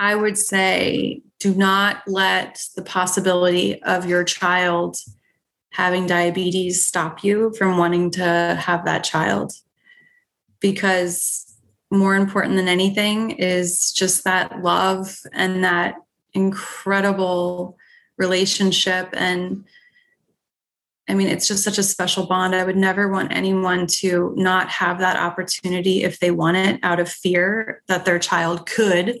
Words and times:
I 0.00 0.16
would 0.16 0.38
say 0.38 1.20
do 1.38 1.54
not 1.54 2.02
let 2.06 2.64
the 2.74 2.82
possibility 2.82 3.80
of 3.82 4.06
your 4.06 4.24
child 4.24 4.96
having 5.72 6.06
diabetes 6.06 6.86
stop 6.86 7.22
you 7.22 7.52
from 7.56 7.76
wanting 7.76 8.10
to 8.12 8.58
have 8.58 8.86
that 8.86 9.04
child. 9.04 9.52
Because 10.58 11.54
more 11.90 12.14
important 12.14 12.56
than 12.56 12.66
anything 12.66 13.32
is 13.32 13.92
just 13.92 14.24
that 14.24 14.62
love 14.62 15.18
and 15.32 15.64
that 15.64 15.96
incredible 16.32 17.76
relationship 18.16 19.10
and 19.12 19.64
I 21.08 21.14
mean, 21.14 21.26
it's 21.26 21.48
just 21.48 21.64
such 21.64 21.76
a 21.76 21.82
special 21.82 22.26
bond. 22.26 22.54
I 22.54 22.62
would 22.62 22.76
never 22.76 23.08
want 23.08 23.32
anyone 23.32 23.88
to 23.98 24.32
not 24.36 24.68
have 24.68 25.00
that 25.00 25.16
opportunity 25.16 26.04
if 26.04 26.20
they 26.20 26.30
want 26.30 26.56
it 26.56 26.78
out 26.84 27.00
of 27.00 27.08
fear 27.08 27.82
that 27.88 28.04
their 28.04 28.20
child 28.20 28.64
could 28.66 29.20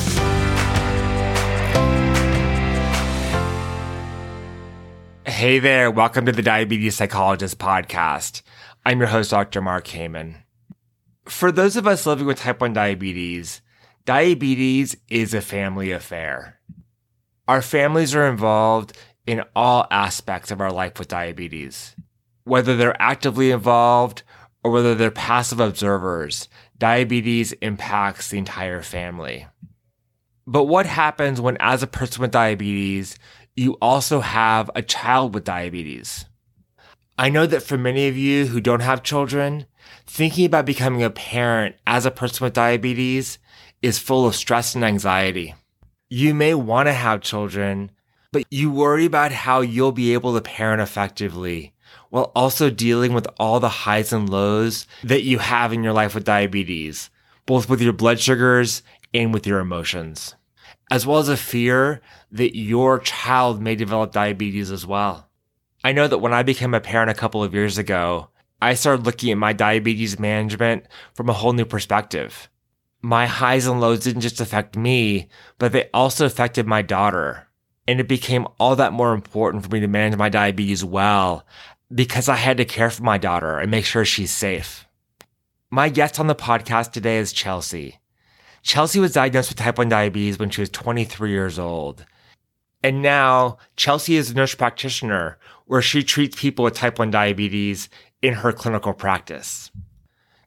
Hey 5.41 5.57
there, 5.57 5.89
welcome 5.89 6.27
to 6.27 6.31
the 6.31 6.43
Diabetes 6.43 6.97
Psychologist 6.97 7.57
Podcast. 7.57 8.43
I'm 8.85 8.99
your 8.99 9.07
host, 9.07 9.31
Dr. 9.31 9.59
Mark 9.59 9.87
Heyman. 9.87 10.35
For 11.25 11.51
those 11.51 11.75
of 11.75 11.87
us 11.87 12.05
living 12.05 12.27
with 12.27 12.37
type 12.37 12.61
1 12.61 12.73
diabetes, 12.73 13.63
diabetes 14.05 14.95
is 15.09 15.33
a 15.33 15.41
family 15.41 15.89
affair. 15.89 16.59
Our 17.47 17.63
families 17.63 18.13
are 18.13 18.27
involved 18.27 18.95
in 19.25 19.41
all 19.55 19.87
aspects 19.89 20.51
of 20.51 20.61
our 20.61 20.71
life 20.71 20.99
with 20.99 21.07
diabetes. 21.07 21.95
Whether 22.43 22.77
they're 22.77 23.01
actively 23.01 23.49
involved 23.49 24.21
or 24.63 24.69
whether 24.69 24.93
they're 24.93 25.09
passive 25.09 25.59
observers, 25.59 26.49
diabetes 26.77 27.51
impacts 27.53 28.29
the 28.29 28.37
entire 28.37 28.83
family. 28.83 29.47
But 30.45 30.65
what 30.65 30.85
happens 30.85 31.39
when, 31.39 31.57
as 31.59 31.81
a 31.81 31.87
person 31.87 32.21
with 32.21 32.31
diabetes, 32.31 33.17
you 33.61 33.77
also 33.81 34.19
have 34.21 34.69
a 34.75 34.81
child 34.81 35.33
with 35.33 35.43
diabetes? 35.43 36.25
I 37.17 37.29
know 37.29 37.45
that 37.45 37.63
for 37.63 37.77
many 37.77 38.07
of 38.07 38.17
you 38.17 38.47
who 38.47 38.59
don't 38.59 38.79
have 38.81 39.03
children, 39.03 39.65
thinking 40.07 40.45
about 40.45 40.65
becoming 40.65 41.03
a 41.03 41.09
parent 41.09 41.75
as 41.85 42.05
a 42.05 42.11
person 42.11 42.43
with 42.43 42.53
diabetes 42.53 43.37
is 43.81 43.99
full 43.99 44.25
of 44.25 44.35
stress 44.35 44.75
and 44.75 44.83
anxiety 44.83 45.55
you 46.11 46.33
may 46.33 46.53
want 46.53 46.87
to 46.87 46.93
have 46.93 47.21
children, 47.21 47.89
but 48.33 48.43
you 48.51 48.69
worry 48.69 49.05
about 49.05 49.31
how 49.31 49.61
you'll 49.61 49.93
be 49.93 50.11
able 50.11 50.33
to 50.33 50.41
parent 50.41 50.81
effectively 50.81 51.73
while 52.09 52.33
also 52.35 52.69
dealing 52.69 53.13
with 53.13 53.25
all 53.39 53.61
the 53.61 53.69
highs 53.69 54.11
and 54.11 54.29
lows 54.29 54.85
that 55.05 55.23
you 55.23 55.37
have 55.37 55.71
in 55.71 55.85
your 55.85 55.93
life 55.93 56.13
with 56.13 56.25
diabetes, 56.25 57.09
both 57.45 57.69
with 57.69 57.81
your 57.81 57.93
blood 57.93 58.19
sugars 58.19 58.83
and 59.13 59.33
with 59.33 59.47
your 59.47 59.59
emotions, 59.59 60.35
as 60.91 61.07
well 61.07 61.17
as 61.17 61.29
a 61.29 61.37
fear 61.37 62.01
that 62.31 62.55
your 62.55 62.99
child 62.99 63.59
may 63.59 63.75
develop 63.75 64.11
diabetes 64.11 64.69
as 64.69 64.85
well. 64.85 65.27
I 65.83 65.93
know 65.93 66.07
that 66.07 66.19
when 66.19 66.33
I 66.33 66.43
became 66.43 66.75
a 66.75 66.79
parent 66.79 67.09
a 67.09 67.15
couple 67.15 67.43
of 67.43 67.55
years 67.55 67.79
ago, 67.79 68.29
I 68.61 68.75
started 68.75 69.07
looking 69.07 69.31
at 69.31 69.39
my 69.39 69.53
diabetes 69.53 70.19
management 70.19 70.85
from 71.15 71.29
a 71.29 71.33
whole 71.33 71.53
new 71.53 71.65
perspective 71.65 72.49
my 73.01 73.25
highs 73.25 73.65
and 73.65 73.81
lows 73.81 74.01
didn't 74.03 74.21
just 74.21 74.39
affect 74.39 74.77
me, 74.77 75.27
but 75.57 75.71
they 75.71 75.89
also 75.93 76.25
affected 76.25 76.67
my 76.67 76.81
daughter. 76.81 77.47
And 77.87 77.99
it 77.99 78.07
became 78.07 78.47
all 78.59 78.75
that 78.75 78.93
more 78.93 79.13
important 79.13 79.63
for 79.63 79.69
me 79.69 79.79
to 79.79 79.87
manage 79.87 80.17
my 80.17 80.29
diabetes 80.29 80.85
well 80.85 81.45
because 81.93 82.29
I 82.29 82.35
had 82.35 82.57
to 82.57 82.65
care 82.65 82.89
for 82.89 83.03
my 83.03 83.17
daughter 83.17 83.57
and 83.57 83.71
make 83.71 83.85
sure 83.85 84.05
she's 84.05 84.31
safe. 84.31 84.87
My 85.71 85.89
guest 85.89 86.19
on 86.19 86.27
the 86.27 86.35
podcast 86.35 86.91
today 86.91 87.17
is 87.17 87.33
Chelsea. 87.33 88.00
Chelsea 88.63 88.99
was 88.99 89.13
diagnosed 89.13 89.49
with 89.49 89.57
type 89.57 89.77
1 89.77 89.89
diabetes 89.89 90.37
when 90.37 90.49
she 90.49 90.61
was 90.61 90.69
23 90.69 91.31
years 91.31 91.57
old. 91.57 92.05
And 92.83 93.01
now 93.01 93.57
Chelsea 93.75 94.15
is 94.15 94.31
a 94.31 94.33
nurse 94.33 94.55
practitioner 94.55 95.37
where 95.65 95.81
she 95.81 96.03
treats 96.03 96.39
people 96.39 96.65
with 96.65 96.73
type 96.73 96.99
1 96.99 97.11
diabetes 97.11 97.89
in 98.21 98.35
her 98.35 98.51
clinical 98.51 98.93
practice. 98.93 99.71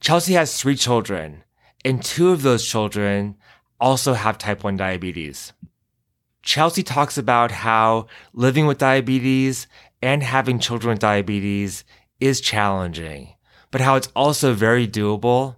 Chelsea 0.00 0.34
has 0.34 0.60
three 0.60 0.76
children 0.76 1.44
and 1.84 2.02
two 2.02 2.30
of 2.30 2.42
those 2.42 2.66
children 2.66 3.36
also 3.80 4.14
have 4.14 4.38
type 4.38 4.64
1 4.64 4.76
diabetes. 4.76 5.52
Chelsea 6.42 6.82
talks 6.82 7.19
about 7.19 7.50
how 7.50 8.06
living 8.32 8.66
with 8.66 8.78
diabetes 8.78 9.66
and 10.02 10.22
having 10.22 10.58
children 10.58 10.91
with 10.92 11.00
diabetes 11.00 11.84
is 12.20 12.41
challenging, 12.41 13.34
but 13.70 13.81
how 13.81 13.96
it's 13.96 14.08
also 14.14 14.52
very 14.52 14.86
doable. 14.86 15.56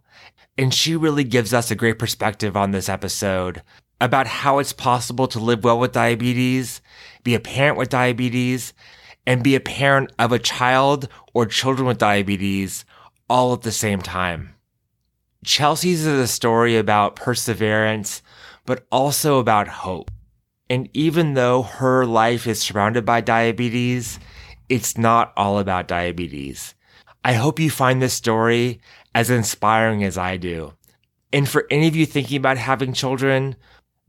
And 0.59 0.73
she 0.73 0.97
really 0.97 1.25
gives 1.25 1.53
us 1.53 1.71
a 1.71 1.75
great 1.75 1.99
perspective 1.99 2.57
on 2.57 2.71
this 2.71 2.89
episode 2.89 3.63
about 4.01 4.27
how 4.27 4.59
it's 4.59 4.73
possible 4.73 5.27
to 5.29 5.39
live 5.39 5.65
well 5.65 5.79
with 5.79 5.93
diabetes, 5.93 6.81
be 7.25 7.35
a 7.35 7.41
parent 7.41 7.79
with 7.79 7.89
diabetes, 7.89 8.73
and 9.27 9.43
be 9.43 9.55
a 9.55 9.61
parent 9.61 10.13
of 10.19 10.33
a 10.33 10.39
child 10.39 11.09
or 11.35 11.47
children 11.47 11.87
with 11.87 11.99
diabetes 11.99 12.85
all 13.29 13.53
at 13.53 13.63
the 13.63 13.73
same 13.73 14.01
time. 14.01 14.55
Chelsea's 15.45 16.07
is 16.07 16.19
a 16.19 16.27
story 16.27 16.77
about 16.77 17.17
perseverance, 17.17 18.23
but 18.65 18.87
also 18.91 19.39
about 19.39 19.69
hope. 19.69 20.11
And 20.69 20.89
even 20.93 21.35
though 21.35 21.63
her 21.63 22.05
life 22.05 22.47
is 22.47 22.61
surrounded 22.61 23.05
by 23.05 23.21
diabetes, 23.21 24.19
it's 24.69 24.99
not 24.99 25.33
all 25.37 25.59
about 25.59 25.89
diabetes. 25.89 26.75
I 27.25 27.35
hope 27.35 27.61
you 27.61 27.71
find 27.71 28.01
this 28.01 28.15
story 28.15 28.81
as 29.17 29.31
inspiring 29.31 30.05
as 30.05 30.19
I 30.19 30.37
do. 30.37 30.75
And 31.33 31.49
for 31.49 31.67
any 31.71 31.89
of 31.89 31.97
you 31.97 32.05
thinking 32.05 32.37
about 32.37 32.59
having 32.59 32.93
children, 32.93 33.57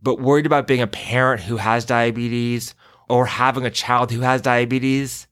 but 0.04 0.20
worried 0.20 0.46
about 0.46 0.68
being 0.68 0.82
a 0.82 0.88
parent 0.88 1.44
who 1.44 1.56
has 1.56 1.86
diabetes 1.86 2.76
or 3.08 3.26
having 3.26 3.66
a 3.66 3.70
child 3.70 4.12
who 4.12 4.20
has 4.20 4.42
diabetes, 4.42 5.28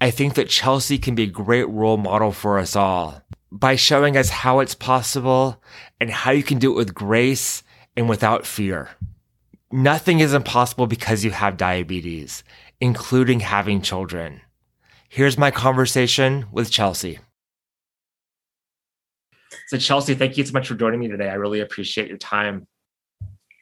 I 0.00 0.12
think 0.12 0.34
that 0.34 0.48
Chelsea 0.48 0.98
can 0.98 1.16
be 1.16 1.24
a 1.24 1.26
great 1.26 1.68
role 1.68 1.96
model 1.96 2.30
for 2.30 2.60
us 2.60 2.76
all 2.76 3.20
by 3.50 3.74
showing 3.74 4.16
us 4.16 4.28
how 4.30 4.60
it's 4.60 4.76
possible 4.76 5.60
and 6.00 6.10
how 6.10 6.30
you 6.30 6.44
can 6.44 6.60
do 6.60 6.70
it 6.70 6.76
with 6.76 6.94
grace 6.94 7.64
and 7.96 8.08
without 8.08 8.46
fear. 8.46 8.90
Nothing 9.72 10.20
is 10.20 10.32
impossible 10.32 10.86
because 10.86 11.24
you 11.24 11.32
have 11.32 11.56
diabetes, 11.56 12.44
including 12.80 13.40
having 13.40 13.82
children. 13.82 14.42
Here's 15.08 15.36
my 15.36 15.50
conversation 15.50 16.46
with 16.52 16.70
Chelsea. 16.70 17.18
So, 19.68 19.76
Chelsea, 19.76 20.14
thank 20.14 20.38
you 20.38 20.46
so 20.46 20.52
much 20.52 20.66
for 20.66 20.74
joining 20.74 20.98
me 20.98 21.08
today. 21.08 21.28
I 21.28 21.34
really 21.34 21.60
appreciate 21.60 22.08
your 22.08 22.16
time. 22.16 22.66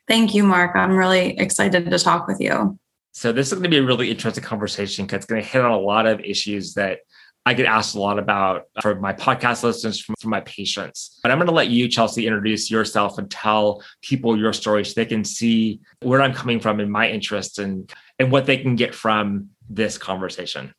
Thank 0.07 0.35
you, 0.35 0.45
Mark. 0.45 0.77
I'm 0.77 0.97
really 0.97 1.37
excited 1.37 1.91
to 1.91 1.99
talk 1.99 2.29
with 2.29 2.41
you. 2.41 2.79
So, 3.11 3.33
this 3.33 3.49
is 3.49 3.55
going 3.55 3.65
to 3.65 3.69
be 3.69 3.79
a 3.79 3.83
really 3.83 4.09
interesting 4.09 4.45
conversation 4.45 5.05
because 5.05 5.17
it's 5.17 5.27
going 5.27 5.43
to 5.43 5.49
hit 5.49 5.63
on 5.63 5.73
a 5.73 5.79
lot 5.79 6.07
of 6.07 6.21
issues 6.21 6.75
that 6.75 7.01
I 7.45 7.55
get 7.55 7.67
asked 7.67 7.97
a 7.97 8.01
lot 8.01 8.21
about 8.21 8.67
for 8.83 8.95
my 8.95 9.15
podcast 9.15 9.65
listeners, 9.65 10.01
from, 10.01 10.15
from 10.21 10.31
my 10.31 10.43
patients. 10.43 11.19
But 11.25 11.33
I'm 11.33 11.39
going 11.39 11.49
to 11.49 11.55
let 11.55 11.71
you, 11.71 11.89
Chelsea, 11.89 12.25
introduce 12.25 12.71
yourself 12.71 13.19
and 13.19 13.29
tell 13.29 13.83
people 14.01 14.39
your 14.39 14.53
story 14.53 14.85
so 14.85 14.93
they 14.95 15.07
can 15.07 15.25
see 15.25 15.81
where 16.03 16.23
I'm 16.23 16.35
coming 16.35 16.61
from 16.61 16.79
and 16.79 16.91
my 16.91 17.09
interest 17.09 17.59
and, 17.59 17.93
and 18.21 18.31
what 18.31 18.47
they 18.47 18.59
can 18.59 18.77
get 18.77 18.95
from 18.95 19.51
this 19.69 19.99
conversation. 19.99 20.73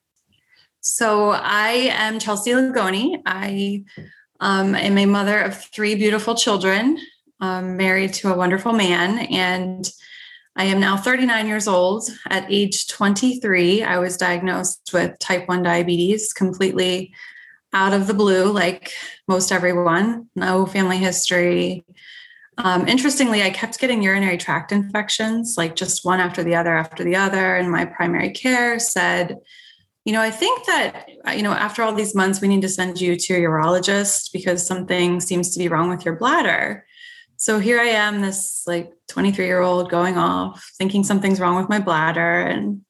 So 0.79 1.31
I 1.31 1.89
am 1.91 2.17
Chelsea 2.17 2.51
Lugone. 2.51 3.21
I 3.25 3.83
um, 4.39 4.75
am 4.75 4.97
a 4.97 5.05
mother 5.05 5.39
of 5.39 5.63
three 5.65 5.95
beautiful 5.95 6.35
children, 6.35 6.99
um, 7.39 7.77
married 7.77 8.13
to 8.15 8.33
a 8.33 8.37
wonderful 8.37 8.73
man, 8.73 9.19
and 9.27 9.89
I 10.55 10.63
am 10.65 10.79
now 10.79 10.97
39 10.97 11.47
years 11.47 11.67
old. 11.67 12.09
At 12.29 12.51
age 12.51 12.87
23, 12.87 13.83
I 13.83 13.99
was 13.99 14.17
diagnosed 14.17 14.89
with 14.91 15.19
type 15.19 15.47
1 15.47 15.61
diabetes 15.61 16.33
completely 16.33 17.13
out 17.73 17.93
of 17.93 18.07
the 18.07 18.15
blue, 18.15 18.51
like 18.51 18.91
most 19.27 19.51
everyone, 19.51 20.29
no 20.35 20.65
family 20.65 20.97
history. 20.97 21.85
Um, 22.57 22.87
interestingly, 22.87 23.43
I 23.43 23.51
kept 23.51 23.77
getting 23.77 24.01
urinary 24.01 24.37
tract 24.37 24.71
infections, 24.71 25.55
like 25.57 25.75
just 25.75 26.03
one 26.03 26.19
after 26.19 26.43
the 26.43 26.55
other 26.55 26.75
after 26.75 27.03
the 27.03 27.15
other. 27.15 27.55
And 27.55 27.71
my 27.71 27.85
primary 27.85 28.31
care 28.31 28.79
said, 28.79 29.37
you 30.07 30.13
know, 30.13 30.21
I 30.21 30.31
think 30.31 30.65
that, 30.67 31.09
you 31.35 31.43
know, 31.43 31.51
after 31.51 31.83
all 31.83 31.93
these 31.93 32.15
months, 32.15 32.39
we 32.39 32.47
need 32.47 32.61
to 32.61 32.69
send 32.69 33.01
you 33.01 33.17
to 33.17 33.33
a 33.33 33.39
urologist 33.39 34.31
because 34.31 34.65
something 34.65 35.19
seems 35.19 35.49
to 35.51 35.59
be 35.59 35.67
wrong 35.67 35.89
with 35.89 36.05
your 36.05 36.15
bladder. 36.15 36.85
So 37.35 37.59
here 37.59 37.77
I 37.77 37.87
am, 37.87 38.21
this 38.21 38.63
like 38.65 38.93
23 39.09 39.45
year 39.45 39.59
old 39.59 39.91
going 39.91 40.17
off, 40.17 40.71
thinking 40.77 41.03
something's 41.03 41.41
wrong 41.41 41.57
with 41.57 41.67
my 41.67 41.79
bladder. 41.79 42.39
And 42.39 42.83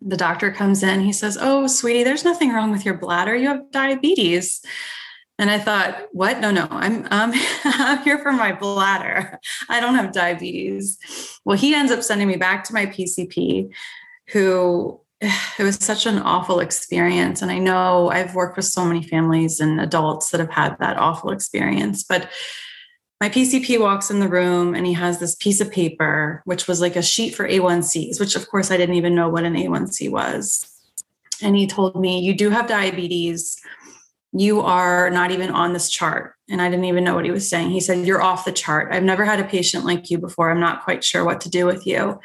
the 0.00 0.16
doctor 0.16 0.50
comes 0.50 0.82
in. 0.82 1.02
He 1.02 1.12
says, 1.12 1.36
Oh, 1.38 1.66
sweetie, 1.66 2.02
there's 2.02 2.24
nothing 2.24 2.50
wrong 2.50 2.70
with 2.70 2.86
your 2.86 2.96
bladder. 2.96 3.36
You 3.36 3.48
have 3.48 3.70
diabetes. 3.70 4.62
And 5.38 5.50
I 5.50 5.58
thought, 5.58 6.06
what? 6.12 6.40
No, 6.40 6.50
no, 6.50 6.66
I'm, 6.70 7.06
um, 7.10 7.34
I'm 7.64 8.02
here 8.04 8.20
for 8.20 8.32
my 8.32 8.52
bladder. 8.52 9.38
I 9.68 9.80
don't 9.80 9.96
have 9.96 10.12
diabetes. 10.12 10.96
Well, 11.44 11.58
he 11.58 11.74
ends 11.74 11.92
up 11.92 12.02
sending 12.02 12.26
me 12.26 12.36
back 12.36 12.64
to 12.64 12.72
my 12.72 12.86
PCP, 12.86 13.68
who 14.28 15.03
it 15.58 15.62
was 15.62 15.76
such 15.76 16.06
an 16.06 16.18
awful 16.18 16.60
experience. 16.60 17.42
And 17.42 17.50
I 17.50 17.58
know 17.58 18.10
I've 18.10 18.34
worked 18.34 18.56
with 18.56 18.66
so 18.66 18.84
many 18.84 19.02
families 19.02 19.60
and 19.60 19.80
adults 19.80 20.30
that 20.30 20.40
have 20.40 20.50
had 20.50 20.76
that 20.78 20.96
awful 20.96 21.30
experience, 21.30 22.02
but 22.02 22.30
my 23.20 23.28
PCP 23.28 23.80
walks 23.80 24.10
in 24.10 24.20
the 24.20 24.28
room 24.28 24.74
and 24.74 24.86
he 24.86 24.92
has 24.92 25.18
this 25.18 25.34
piece 25.36 25.60
of 25.60 25.70
paper, 25.70 26.42
which 26.44 26.66
was 26.66 26.80
like 26.80 26.96
a 26.96 27.02
sheet 27.02 27.34
for 27.34 27.48
A1Cs, 27.48 28.20
which 28.20 28.36
of 28.36 28.48
course 28.48 28.70
I 28.70 28.76
didn't 28.76 28.96
even 28.96 29.14
know 29.14 29.28
what 29.28 29.44
an 29.44 29.54
A1C 29.54 30.10
was. 30.10 30.68
And 31.40 31.56
he 31.56 31.66
told 31.66 31.98
me, 31.98 32.20
You 32.20 32.34
do 32.34 32.50
have 32.50 32.66
diabetes. 32.66 33.60
You 34.32 34.60
are 34.60 35.10
not 35.10 35.30
even 35.30 35.50
on 35.50 35.72
this 35.72 35.88
chart. 35.88 36.34
And 36.50 36.60
I 36.60 36.68
didn't 36.68 36.84
even 36.86 37.04
know 37.04 37.14
what 37.14 37.24
he 37.24 37.30
was 37.30 37.48
saying. 37.48 37.70
He 37.70 37.80
said, 37.80 38.06
You're 38.06 38.22
off 38.22 38.44
the 38.44 38.52
chart. 38.52 38.92
I've 38.92 39.02
never 39.02 39.24
had 39.24 39.40
a 39.40 39.44
patient 39.44 39.84
like 39.84 40.10
you 40.10 40.18
before. 40.18 40.50
I'm 40.50 40.60
not 40.60 40.84
quite 40.84 41.02
sure 41.02 41.24
what 41.24 41.40
to 41.42 41.48
do 41.48 41.66
with 41.66 41.86
you. 41.86 42.20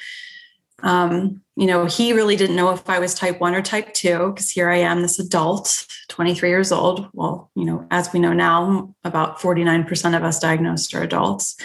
Um, 0.84 1.42
you 1.56 1.68
know, 1.68 1.86
he 1.86 2.14
really 2.14 2.36
didn't 2.36 2.56
know 2.56 2.72
if 2.72 2.90
I 2.90 3.00
was 3.00 3.14
type 3.14 3.40
one 3.40 3.54
or 3.54 3.62
type 3.62 3.94
two, 3.94 4.32
because 4.32 4.50
here 4.50 4.70
I 4.70 4.78
am, 4.78 5.02
this 5.02 5.20
adult, 5.20 5.86
23 6.08 6.50
years 6.50 6.72
old. 6.72 7.10
Well, 7.14 7.52
you 7.56 7.66
know, 7.66 7.86
as 7.92 8.14
we 8.14 8.20
know 8.20 8.34
now, 8.34 8.96
about 9.04 9.40
49% 9.40 10.16
of 10.16 10.24
us 10.24 10.40
diagnosed 10.40 10.94
are 10.94 11.04
adults. 11.04 11.58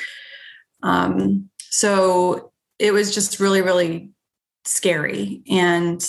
Um, 0.83 1.49
so 1.59 2.53
it 2.79 2.93
was 2.93 3.15
just 3.15 3.41
really, 3.41 3.63
really 3.63 4.11
scary. 4.65 5.43
And 5.49 6.05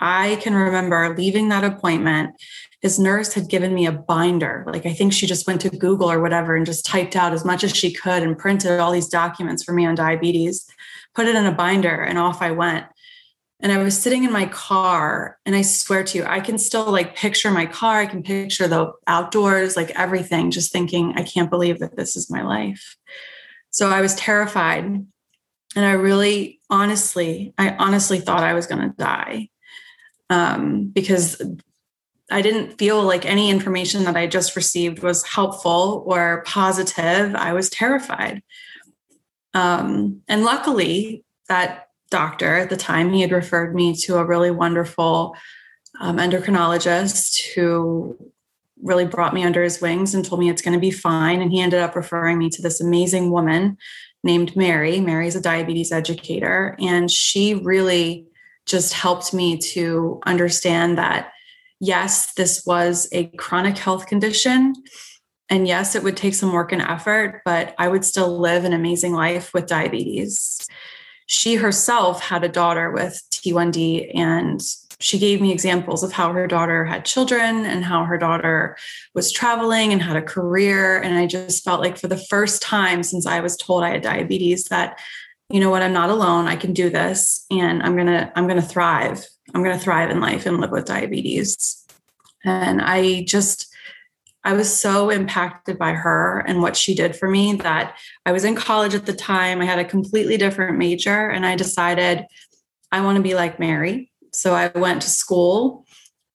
I 0.00 0.36
can 0.36 0.54
remember 0.54 1.14
leaving 1.16 1.48
that 1.48 1.64
appointment. 1.64 2.34
His 2.80 2.98
nurse 2.98 3.34
had 3.34 3.48
given 3.48 3.74
me 3.74 3.86
a 3.86 3.92
binder. 3.92 4.64
Like 4.66 4.86
I 4.86 4.94
think 4.94 5.12
she 5.12 5.26
just 5.26 5.46
went 5.46 5.60
to 5.62 5.70
Google 5.70 6.10
or 6.10 6.20
whatever 6.20 6.54
and 6.54 6.64
just 6.64 6.86
typed 6.86 7.16
out 7.16 7.32
as 7.32 7.44
much 7.44 7.64
as 7.64 7.74
she 7.74 7.92
could 7.92 8.22
and 8.22 8.38
printed 8.38 8.78
all 8.78 8.92
these 8.92 9.08
documents 9.08 9.64
for 9.64 9.72
me 9.72 9.84
on 9.84 9.96
diabetes 9.96 10.66
put 11.18 11.26
it 11.26 11.34
in 11.34 11.46
a 11.46 11.52
binder, 11.52 12.00
and 12.00 12.16
off 12.16 12.40
I 12.42 12.52
went. 12.52 12.86
And 13.58 13.72
I 13.72 13.78
was 13.78 14.00
sitting 14.00 14.22
in 14.22 14.30
my 14.30 14.46
car, 14.46 15.36
and 15.44 15.56
I 15.56 15.62
swear 15.62 16.04
to 16.04 16.18
you, 16.18 16.24
I 16.24 16.38
can 16.38 16.58
still 16.58 16.92
like 16.92 17.16
picture 17.16 17.50
my 17.50 17.66
car. 17.66 17.98
I 17.98 18.06
can 18.06 18.22
picture 18.22 18.68
the 18.68 18.92
outdoors, 19.08 19.76
like 19.76 19.90
everything, 19.98 20.52
just 20.52 20.70
thinking, 20.70 21.14
I 21.16 21.24
can't 21.24 21.50
believe 21.50 21.80
that 21.80 21.96
this 21.96 22.14
is 22.14 22.30
my 22.30 22.42
life. 22.42 22.96
So 23.70 23.90
I 23.90 24.00
was 24.00 24.14
terrified. 24.14 24.84
And 24.84 25.84
I 25.84 25.90
really, 25.90 26.60
honestly, 26.70 27.52
I 27.58 27.70
honestly 27.70 28.20
thought 28.20 28.44
I 28.44 28.54
was 28.54 28.68
going 28.68 28.88
to 28.88 28.96
die 28.96 29.48
um, 30.30 30.86
because 30.86 31.42
I 32.30 32.42
didn't 32.42 32.78
feel 32.78 33.02
like 33.02 33.26
any 33.26 33.50
information 33.50 34.04
that 34.04 34.16
I 34.16 34.28
just 34.28 34.54
received 34.54 35.02
was 35.02 35.24
helpful 35.24 36.04
or 36.06 36.44
positive. 36.46 37.34
I 37.34 37.54
was 37.54 37.70
terrified. 37.70 38.44
Um, 39.58 40.22
and 40.28 40.44
luckily, 40.44 41.24
that 41.48 41.88
doctor 42.10 42.56
at 42.56 42.70
the 42.70 42.76
time, 42.76 43.12
he 43.12 43.22
had 43.22 43.32
referred 43.32 43.74
me 43.74 43.94
to 43.96 44.18
a 44.18 44.24
really 44.24 44.52
wonderful 44.52 45.36
um, 46.00 46.18
endocrinologist 46.18 47.54
who 47.54 48.16
really 48.80 49.04
brought 49.04 49.34
me 49.34 49.42
under 49.42 49.62
his 49.62 49.80
wings 49.80 50.14
and 50.14 50.24
told 50.24 50.40
me 50.40 50.48
it's 50.48 50.62
going 50.62 50.74
to 50.74 50.80
be 50.80 50.92
fine. 50.92 51.42
And 51.42 51.50
he 51.50 51.60
ended 51.60 51.80
up 51.80 51.96
referring 51.96 52.38
me 52.38 52.48
to 52.50 52.62
this 52.62 52.80
amazing 52.80 53.32
woman 53.32 53.76
named 54.22 54.54
Mary. 54.54 55.00
Mary's 55.00 55.34
a 55.34 55.40
diabetes 55.40 55.90
educator, 55.90 56.76
and 56.78 57.10
she 57.10 57.54
really 57.54 58.26
just 58.64 58.92
helped 58.92 59.34
me 59.34 59.58
to 59.58 60.20
understand 60.24 60.98
that 60.98 61.32
yes, 61.80 62.32
this 62.34 62.64
was 62.64 63.08
a 63.12 63.26
chronic 63.38 63.76
health 63.76 64.06
condition 64.06 64.74
and 65.50 65.66
yes, 65.66 65.94
it 65.94 66.02
would 66.02 66.16
take 66.16 66.34
some 66.34 66.52
work 66.52 66.72
and 66.72 66.82
effort, 66.82 67.42
but 67.44 67.74
I 67.78 67.88
would 67.88 68.04
still 68.04 68.38
live 68.38 68.64
an 68.64 68.72
amazing 68.72 69.14
life 69.14 69.54
with 69.54 69.66
diabetes. 69.66 70.66
She 71.26 71.56
herself 71.56 72.22
had 72.22 72.44
a 72.44 72.48
daughter 72.48 72.90
with 72.90 73.22
T1D, 73.30 74.12
and 74.14 74.60
she 75.00 75.18
gave 75.18 75.40
me 75.40 75.52
examples 75.52 76.02
of 76.02 76.12
how 76.12 76.32
her 76.32 76.46
daughter 76.46 76.84
had 76.84 77.04
children 77.04 77.64
and 77.64 77.84
how 77.84 78.04
her 78.04 78.18
daughter 78.18 78.76
was 79.14 79.30
traveling 79.30 79.92
and 79.92 80.02
had 80.02 80.16
a 80.16 80.22
career. 80.22 81.00
And 81.00 81.16
I 81.16 81.26
just 81.26 81.64
felt 81.64 81.80
like 81.80 81.96
for 81.96 82.08
the 82.08 82.16
first 82.16 82.62
time 82.62 83.02
since 83.02 83.24
I 83.26 83.40
was 83.40 83.56
told 83.56 83.84
I 83.84 83.90
had 83.90 84.02
diabetes, 84.02 84.64
that, 84.64 84.98
you 85.50 85.60
know 85.60 85.70
what, 85.70 85.82
I'm 85.82 85.92
not 85.92 86.10
alone. 86.10 86.46
I 86.46 86.56
can 86.56 86.72
do 86.72 86.90
this 86.90 87.46
and 87.50 87.82
I'm 87.82 87.96
to, 87.96 88.32
I'm 88.34 88.48
to 88.48 88.60
thrive. 88.60 89.24
I'm 89.54 89.62
to 89.64 89.78
thrive 89.78 90.10
in 90.10 90.20
life 90.20 90.46
and 90.46 90.60
live 90.60 90.72
with 90.72 90.86
diabetes. 90.86 91.84
And 92.44 92.82
I 92.82 93.22
just, 93.22 93.67
I 94.44 94.52
was 94.52 94.74
so 94.74 95.10
impacted 95.10 95.78
by 95.78 95.92
her 95.92 96.40
and 96.40 96.62
what 96.62 96.76
she 96.76 96.94
did 96.94 97.16
for 97.16 97.28
me 97.28 97.54
that 97.56 97.98
I 98.24 98.32
was 98.32 98.44
in 98.44 98.54
college 98.54 98.94
at 98.94 99.06
the 99.06 99.12
time. 99.12 99.60
I 99.60 99.64
had 99.64 99.78
a 99.78 99.84
completely 99.84 100.36
different 100.36 100.78
major 100.78 101.28
and 101.28 101.44
I 101.44 101.56
decided 101.56 102.24
I 102.92 103.00
want 103.00 103.16
to 103.16 103.22
be 103.22 103.34
like 103.34 103.58
Mary. 103.58 104.10
So 104.32 104.54
I 104.54 104.68
went 104.68 105.02
to 105.02 105.10
school 105.10 105.84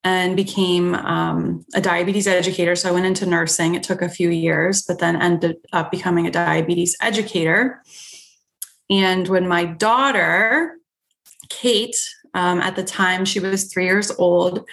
and 0.04 0.36
became 0.36 0.96
um, 0.96 1.66
a 1.74 1.82
diabetes 1.82 2.28
educator. 2.28 2.76
So 2.76 2.90
I 2.90 2.92
went 2.92 3.06
into 3.06 3.26
nursing. 3.26 3.74
It 3.74 3.84
took 3.84 4.02
a 4.02 4.10
few 4.10 4.30
years, 4.30 4.82
but 4.82 5.00
then 5.00 5.22
ended 5.22 5.58
up 5.72 5.92
becoming 5.92 6.28
a 6.28 6.32
diabetes 6.32 6.96
educator. 7.02 7.82
And 8.90 9.28
when 9.30 9.48
my 9.48 9.64
daughter, 9.64 10.78
Kate, 11.50 11.96
um, 12.34 12.60
at 12.60 12.76
the 12.76 12.84
time 12.84 13.24
she 13.24 13.40
was 13.40 13.72
three 13.72 13.86
years 13.86 14.12
old, 14.12 14.68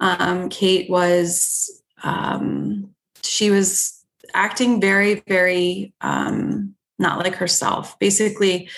um, 0.00 0.50
Kate 0.50 0.90
was 0.90 1.77
um, 2.02 2.94
she 3.22 3.50
was 3.50 4.04
acting 4.34 4.80
very, 4.80 5.22
very 5.26 5.92
um, 6.00 6.74
not 6.98 7.18
like 7.18 7.34
herself. 7.34 7.98
Basically, 7.98 8.68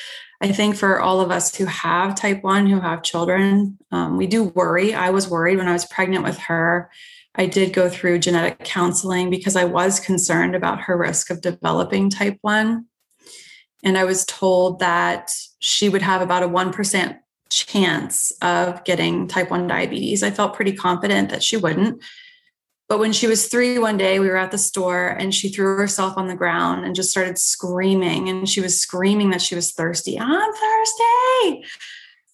I 0.40 0.52
think 0.52 0.76
for 0.76 1.00
all 1.00 1.20
of 1.20 1.30
us 1.30 1.54
who 1.54 1.66
have 1.66 2.14
type 2.14 2.42
1, 2.42 2.66
who 2.66 2.80
have 2.80 3.02
children, 3.02 3.78
um, 3.92 4.16
we 4.16 4.26
do 4.26 4.44
worry. 4.44 4.94
I 4.94 5.10
was 5.10 5.28
worried 5.28 5.58
when 5.58 5.68
I 5.68 5.72
was 5.72 5.84
pregnant 5.86 6.24
with 6.24 6.38
her. 6.38 6.90
I 7.34 7.46
did 7.46 7.72
go 7.72 7.88
through 7.88 8.20
genetic 8.20 8.64
counseling 8.64 9.30
because 9.30 9.54
I 9.54 9.64
was 9.64 10.00
concerned 10.00 10.54
about 10.54 10.80
her 10.80 10.96
risk 10.96 11.30
of 11.30 11.42
developing 11.42 12.10
type 12.10 12.38
1. 12.40 12.86
And 13.84 13.98
I 13.98 14.04
was 14.04 14.24
told 14.24 14.80
that 14.80 15.30
she 15.58 15.88
would 15.88 16.02
have 16.02 16.22
about 16.22 16.42
a 16.42 16.48
1% 16.48 17.18
chance 17.50 18.32
of 18.42 18.82
getting 18.84 19.28
type 19.28 19.50
1 19.50 19.66
diabetes. 19.66 20.22
I 20.22 20.30
felt 20.30 20.54
pretty 20.54 20.72
confident 20.72 21.30
that 21.30 21.42
she 21.42 21.56
wouldn't 21.56 22.02
but 22.90 22.98
when 22.98 23.12
she 23.12 23.28
was 23.28 23.46
three, 23.46 23.78
one 23.78 23.96
day 23.96 24.18
we 24.18 24.26
were 24.26 24.36
at 24.36 24.50
the 24.50 24.58
store 24.58 25.06
and 25.06 25.32
she 25.32 25.48
threw 25.48 25.76
herself 25.76 26.14
on 26.16 26.26
the 26.26 26.34
ground 26.34 26.84
and 26.84 26.92
just 26.92 27.12
started 27.12 27.38
screaming. 27.38 28.28
And 28.28 28.48
she 28.48 28.60
was 28.60 28.80
screaming 28.80 29.30
that 29.30 29.40
she 29.40 29.54
was 29.54 29.70
thirsty. 29.70 30.18
I'm 30.18 30.52
thirsty. 30.52 31.64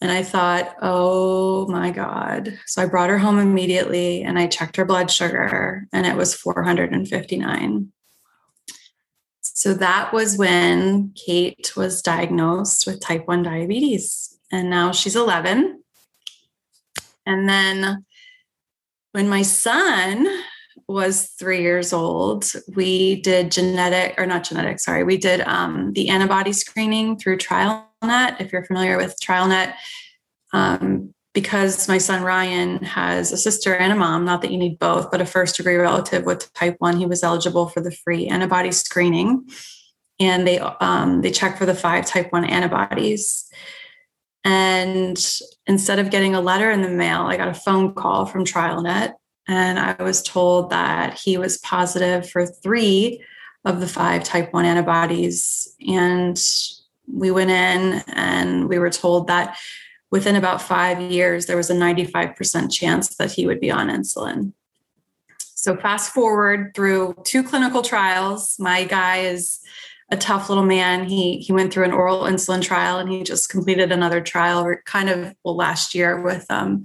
And 0.00 0.10
I 0.10 0.22
thought, 0.22 0.74
oh 0.80 1.66
my 1.68 1.90
God. 1.90 2.58
So 2.64 2.80
I 2.80 2.86
brought 2.86 3.10
her 3.10 3.18
home 3.18 3.38
immediately 3.38 4.22
and 4.22 4.38
I 4.38 4.46
checked 4.46 4.76
her 4.76 4.86
blood 4.86 5.10
sugar 5.10 5.86
and 5.92 6.06
it 6.06 6.16
was 6.16 6.34
459. 6.34 7.92
So 9.42 9.74
that 9.74 10.14
was 10.14 10.38
when 10.38 11.12
Kate 11.14 11.76
was 11.76 12.00
diagnosed 12.00 12.86
with 12.86 13.00
type 13.00 13.28
1 13.28 13.42
diabetes. 13.42 14.38
And 14.50 14.70
now 14.70 14.92
she's 14.92 15.16
11. 15.16 15.82
And 17.26 17.46
then 17.46 18.06
when 19.16 19.30
my 19.30 19.40
son 19.40 20.28
was 20.88 21.28
three 21.38 21.62
years 21.62 21.94
old, 21.94 22.52
we 22.74 23.22
did 23.22 23.50
genetic 23.50 24.14
or 24.18 24.26
not 24.26 24.44
genetic, 24.44 24.78
sorry, 24.78 25.04
we 25.04 25.16
did 25.16 25.40
um, 25.40 25.94
the 25.94 26.10
antibody 26.10 26.52
screening 26.52 27.16
through 27.16 27.38
TrialNet. 27.38 28.38
If 28.40 28.52
you're 28.52 28.66
familiar 28.66 28.98
with 28.98 29.16
TrialNet, 29.18 29.72
um, 30.52 31.14
because 31.32 31.88
my 31.88 31.96
son 31.96 32.24
Ryan 32.24 32.76
has 32.84 33.32
a 33.32 33.38
sister 33.38 33.74
and 33.74 33.90
a 33.90 33.96
mom, 33.96 34.26
not 34.26 34.42
that 34.42 34.50
you 34.50 34.58
need 34.58 34.78
both, 34.78 35.10
but 35.10 35.22
a 35.22 35.26
first 35.26 35.56
degree 35.56 35.76
relative 35.76 36.26
with 36.26 36.52
type 36.52 36.76
1, 36.80 36.98
he 36.98 37.06
was 37.06 37.22
eligible 37.22 37.70
for 37.70 37.80
the 37.80 37.90
free 37.90 38.26
antibody 38.26 38.70
screening. 38.70 39.48
And 40.20 40.46
they 40.46 40.58
um, 40.58 41.22
they 41.22 41.30
check 41.30 41.56
for 41.56 41.64
the 41.64 41.74
five 41.74 42.04
type 42.04 42.32
1 42.32 42.44
antibodies. 42.44 43.48
And 44.46 45.18
instead 45.66 45.98
of 45.98 46.10
getting 46.10 46.36
a 46.36 46.40
letter 46.40 46.70
in 46.70 46.80
the 46.80 46.88
mail, 46.88 47.22
I 47.22 47.36
got 47.36 47.48
a 47.48 47.54
phone 47.54 47.92
call 47.94 48.26
from 48.26 48.44
TrialNet. 48.44 49.14
And 49.48 49.76
I 49.76 50.00
was 50.00 50.22
told 50.22 50.70
that 50.70 51.18
he 51.18 51.36
was 51.36 51.58
positive 51.58 52.30
for 52.30 52.46
three 52.46 53.20
of 53.64 53.80
the 53.80 53.88
five 53.88 54.22
type 54.22 54.52
1 54.52 54.64
antibodies. 54.64 55.74
And 55.88 56.40
we 57.12 57.32
went 57.32 57.50
in 57.50 58.04
and 58.14 58.68
we 58.68 58.78
were 58.78 58.88
told 58.88 59.26
that 59.26 59.58
within 60.12 60.36
about 60.36 60.62
five 60.62 61.00
years, 61.00 61.46
there 61.46 61.56
was 61.56 61.68
a 61.68 61.74
95% 61.74 62.72
chance 62.72 63.16
that 63.16 63.32
he 63.32 63.48
would 63.48 63.58
be 63.58 63.72
on 63.72 63.88
insulin. 63.88 64.52
So, 65.40 65.76
fast 65.76 66.14
forward 66.14 66.70
through 66.76 67.16
two 67.24 67.42
clinical 67.42 67.82
trials, 67.82 68.54
my 68.60 68.84
guy 68.84 69.18
is 69.18 69.58
a 70.08 70.16
tough 70.16 70.48
little 70.48 70.64
man. 70.64 71.04
He 71.04 71.38
he 71.38 71.52
went 71.52 71.72
through 71.72 71.84
an 71.84 71.92
oral 71.92 72.22
insulin 72.22 72.62
trial 72.62 72.98
and 72.98 73.10
he 73.10 73.22
just 73.22 73.48
completed 73.48 73.90
another 73.90 74.20
trial 74.20 74.74
kind 74.84 75.08
of 75.08 75.34
well 75.44 75.56
last 75.56 75.94
year 75.94 76.20
with 76.20 76.46
um, 76.50 76.84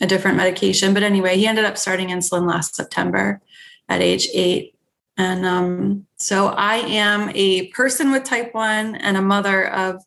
a 0.00 0.06
different 0.06 0.36
medication. 0.36 0.94
But 0.94 1.02
anyway, 1.02 1.36
he 1.36 1.46
ended 1.46 1.64
up 1.64 1.78
starting 1.78 2.08
insulin 2.08 2.48
last 2.48 2.74
September 2.74 3.40
at 3.88 4.02
age 4.02 4.28
eight. 4.34 4.74
And 5.16 5.44
um, 5.44 6.06
so 6.16 6.48
I 6.48 6.76
am 6.76 7.30
a 7.34 7.68
person 7.68 8.12
with 8.12 8.24
type 8.24 8.54
1 8.54 8.96
and 8.96 9.16
a 9.16 9.22
mother 9.22 9.68
of 9.70 10.02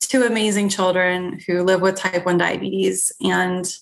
two 0.00 0.24
amazing 0.24 0.68
children 0.68 1.38
who 1.46 1.62
live 1.62 1.80
with 1.80 1.96
type 1.96 2.26
1 2.26 2.38
diabetes 2.38 3.12
and 3.20 3.72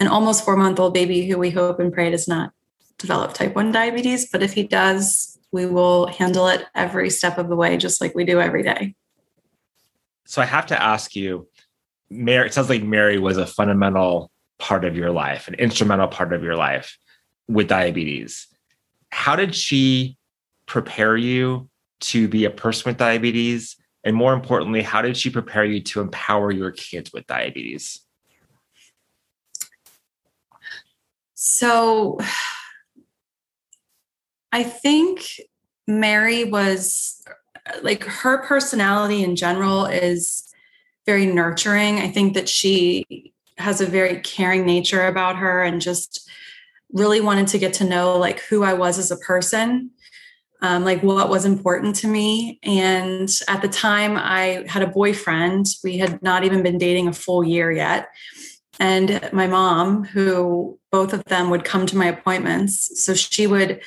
an 0.00 0.08
almost 0.08 0.44
four 0.44 0.56
month 0.56 0.80
old 0.80 0.94
baby 0.94 1.26
who 1.26 1.38
we 1.38 1.50
hope 1.50 1.78
and 1.78 1.92
pray 1.92 2.10
does 2.10 2.26
not 2.26 2.52
develop 2.98 3.34
type 3.34 3.54
1 3.54 3.70
diabetes. 3.70 4.28
But 4.28 4.42
if 4.42 4.54
he 4.54 4.62
does, 4.62 5.31
we 5.52 5.66
will 5.66 6.06
handle 6.06 6.48
it 6.48 6.66
every 6.74 7.10
step 7.10 7.38
of 7.38 7.48
the 7.48 7.56
way, 7.56 7.76
just 7.76 8.00
like 8.00 8.14
we 8.14 8.24
do 8.24 8.40
every 8.40 8.62
day. 8.62 8.94
So 10.24 10.40
I 10.40 10.46
have 10.46 10.66
to 10.66 10.82
ask 10.82 11.14
you, 11.14 11.46
Mary, 12.10 12.46
it 12.46 12.54
sounds 12.54 12.70
like 12.70 12.82
Mary 12.82 13.18
was 13.18 13.36
a 13.36 13.46
fundamental 13.46 14.30
part 14.58 14.84
of 14.84 14.96
your 14.96 15.10
life, 15.10 15.48
an 15.48 15.54
instrumental 15.54 16.08
part 16.08 16.32
of 16.32 16.42
your 16.42 16.56
life 16.56 16.96
with 17.48 17.68
diabetes. 17.68 18.46
How 19.10 19.36
did 19.36 19.54
she 19.54 20.16
prepare 20.66 21.16
you 21.16 21.68
to 22.00 22.28
be 22.28 22.44
a 22.44 22.50
person 22.50 22.90
with 22.90 22.96
diabetes? 22.96 23.76
And 24.04 24.16
more 24.16 24.32
importantly, 24.32 24.82
how 24.82 25.02
did 25.02 25.16
she 25.16 25.30
prepare 25.30 25.64
you 25.64 25.80
to 25.82 26.00
empower 26.00 26.50
your 26.50 26.70
kids 26.70 27.12
with 27.12 27.26
diabetes? 27.26 28.00
So 31.34 32.18
I 34.52 34.62
think 34.62 35.40
Mary 35.86 36.44
was 36.44 37.24
like 37.82 38.04
her 38.04 38.38
personality 38.44 39.22
in 39.24 39.36
general 39.36 39.86
is 39.86 40.48
very 41.06 41.26
nurturing. 41.26 41.98
I 41.98 42.08
think 42.08 42.34
that 42.34 42.48
she 42.48 43.32
has 43.58 43.80
a 43.80 43.86
very 43.86 44.20
caring 44.20 44.66
nature 44.66 45.06
about 45.06 45.36
her 45.36 45.62
and 45.62 45.80
just 45.80 46.28
really 46.92 47.20
wanted 47.20 47.46
to 47.48 47.58
get 47.58 47.72
to 47.74 47.84
know 47.84 48.18
like 48.18 48.40
who 48.40 48.62
I 48.62 48.74
was 48.74 48.98
as 48.98 49.10
a 49.10 49.16
person, 49.16 49.90
um, 50.60 50.84
like 50.84 51.02
what 51.02 51.28
was 51.28 51.44
important 51.44 51.96
to 51.96 52.08
me. 52.08 52.58
And 52.62 53.30
at 53.48 53.62
the 53.62 53.68
time, 53.68 54.16
I 54.16 54.64
had 54.68 54.82
a 54.82 54.86
boyfriend. 54.86 55.66
We 55.82 55.98
had 55.98 56.22
not 56.22 56.44
even 56.44 56.62
been 56.62 56.78
dating 56.78 57.08
a 57.08 57.12
full 57.12 57.44
year 57.44 57.70
yet. 57.70 58.08
And 58.78 59.30
my 59.32 59.46
mom, 59.46 60.04
who 60.04 60.78
both 60.90 61.12
of 61.12 61.24
them 61.24 61.50
would 61.50 61.64
come 61.64 61.86
to 61.86 61.96
my 61.96 62.06
appointments. 62.06 63.00
So 63.02 63.14
she 63.14 63.46
would 63.46 63.80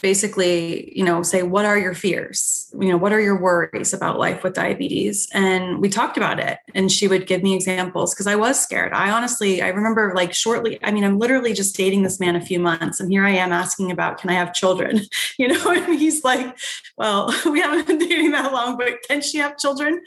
basically 0.00 0.96
you 0.96 1.04
know 1.04 1.22
say 1.22 1.42
what 1.42 1.64
are 1.64 1.78
your 1.78 1.94
fears? 1.94 2.72
You 2.78 2.88
know 2.88 2.96
what 2.96 3.12
are 3.12 3.20
your 3.20 3.40
worries 3.40 3.92
about 3.92 4.18
life 4.18 4.42
with 4.42 4.54
diabetes? 4.54 5.28
And 5.32 5.80
we 5.80 5.88
talked 5.88 6.16
about 6.16 6.40
it 6.40 6.58
and 6.74 6.90
she 6.90 7.08
would 7.08 7.26
give 7.26 7.42
me 7.42 7.54
examples 7.54 8.14
because 8.14 8.26
i 8.26 8.36
was 8.36 8.60
scared. 8.60 8.92
I 8.92 9.10
honestly 9.10 9.62
i 9.62 9.68
remember 9.68 10.12
like 10.14 10.34
shortly 10.34 10.78
i 10.82 10.90
mean 10.90 11.04
i'm 11.04 11.18
literally 11.18 11.52
just 11.52 11.76
dating 11.76 12.02
this 12.02 12.20
man 12.20 12.36
a 12.36 12.40
few 12.40 12.58
months 12.58 13.00
and 13.00 13.10
here 13.10 13.24
i 13.24 13.30
am 13.30 13.52
asking 13.52 13.90
about 13.90 14.18
can 14.18 14.30
i 14.30 14.34
have 14.34 14.54
children? 14.54 15.00
You 15.38 15.48
know 15.48 15.70
and 15.70 15.98
he's 15.98 16.22
like 16.22 16.58
well 16.96 17.34
we 17.46 17.60
haven't 17.60 17.86
been 17.86 17.98
dating 17.98 18.32
that 18.32 18.52
long 18.52 18.76
but 18.76 19.02
can 19.08 19.22
she 19.22 19.38
have 19.38 19.58
children? 19.58 20.02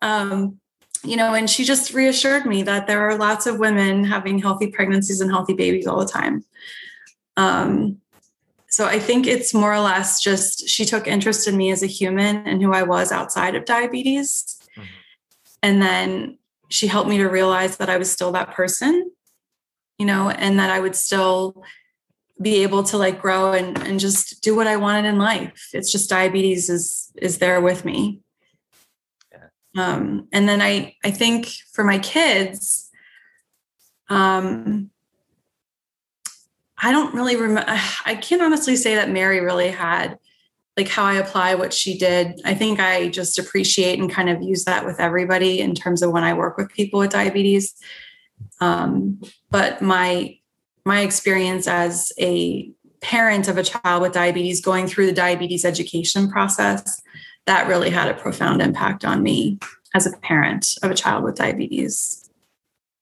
Um, 0.00 0.58
you 1.04 1.16
know 1.16 1.34
and 1.34 1.48
she 1.48 1.64
just 1.64 1.94
reassured 1.94 2.46
me 2.46 2.62
that 2.62 2.86
there 2.86 3.00
are 3.08 3.16
lots 3.16 3.46
of 3.46 3.58
women 3.58 4.04
having 4.04 4.38
healthy 4.38 4.68
pregnancies 4.68 5.20
and 5.20 5.30
healthy 5.30 5.54
babies 5.54 5.86
all 5.86 5.98
the 5.98 6.06
time. 6.06 6.44
Um, 7.36 8.01
so 8.72 8.86
I 8.86 8.98
think 8.98 9.26
it's 9.26 9.52
more 9.52 9.70
or 9.70 9.80
less 9.80 10.18
just 10.18 10.66
she 10.66 10.86
took 10.86 11.06
interest 11.06 11.46
in 11.46 11.58
me 11.58 11.70
as 11.70 11.82
a 11.82 11.86
human 11.86 12.48
and 12.48 12.62
who 12.62 12.72
I 12.72 12.84
was 12.84 13.12
outside 13.12 13.54
of 13.54 13.66
diabetes. 13.66 14.58
Mm-hmm. 14.74 14.88
And 15.62 15.82
then 15.82 16.38
she 16.70 16.86
helped 16.86 17.10
me 17.10 17.18
to 17.18 17.28
realize 17.28 17.76
that 17.76 17.90
I 17.90 17.98
was 17.98 18.10
still 18.10 18.32
that 18.32 18.54
person, 18.54 19.10
you 19.98 20.06
know, 20.06 20.30
and 20.30 20.58
that 20.58 20.70
I 20.70 20.80
would 20.80 20.96
still 20.96 21.62
be 22.40 22.62
able 22.62 22.82
to 22.84 22.96
like 22.96 23.20
grow 23.20 23.52
and, 23.52 23.76
and 23.76 24.00
just 24.00 24.42
do 24.42 24.56
what 24.56 24.66
I 24.66 24.76
wanted 24.76 25.06
in 25.06 25.18
life. 25.18 25.68
It's 25.74 25.92
just 25.92 26.08
diabetes 26.08 26.70
is 26.70 27.12
is 27.20 27.38
there 27.38 27.60
with 27.60 27.84
me. 27.84 28.22
Yeah. 29.30 29.48
Um, 29.76 30.28
and 30.32 30.48
then 30.48 30.62
I 30.62 30.96
I 31.04 31.10
think 31.10 31.46
for 31.74 31.84
my 31.84 31.98
kids, 31.98 32.88
um, 34.08 34.91
I 36.82 36.90
don't 36.90 37.14
really 37.14 37.36
remember. 37.36 37.64
I 38.04 38.16
can't 38.16 38.42
honestly 38.42 38.76
say 38.76 38.94
that 38.96 39.10
Mary 39.10 39.40
really 39.40 39.68
had 39.68 40.18
like 40.76 40.88
how 40.88 41.04
I 41.04 41.14
apply 41.14 41.54
what 41.54 41.72
she 41.72 41.96
did. 41.96 42.40
I 42.44 42.54
think 42.54 42.80
I 42.80 43.08
just 43.08 43.38
appreciate 43.38 43.98
and 43.98 44.10
kind 44.10 44.30
of 44.30 44.42
use 44.42 44.64
that 44.64 44.86
with 44.86 45.00
everybody 45.00 45.60
in 45.60 45.74
terms 45.74 46.02
of 46.02 46.10
when 46.12 46.24
I 46.24 46.32
work 46.34 46.56
with 46.56 46.72
people 46.72 46.98
with 46.98 47.10
diabetes. 47.10 47.74
Um, 48.60 49.20
but 49.50 49.82
my 49.82 50.36
my 50.84 51.00
experience 51.00 51.68
as 51.68 52.12
a 52.18 52.70
parent 53.02 53.48
of 53.48 53.58
a 53.58 53.62
child 53.62 54.02
with 54.02 54.12
diabetes 54.12 54.60
going 54.60 54.86
through 54.86 55.06
the 55.06 55.12
diabetes 55.12 55.64
education 55.64 56.28
process 56.28 57.02
that 57.46 57.66
really 57.66 57.90
had 57.90 58.08
a 58.08 58.14
profound 58.14 58.62
impact 58.62 59.04
on 59.04 59.22
me 59.22 59.58
as 59.94 60.06
a 60.06 60.16
parent 60.18 60.76
of 60.82 60.90
a 60.90 60.94
child 60.94 61.24
with 61.24 61.34
diabetes 61.34 62.30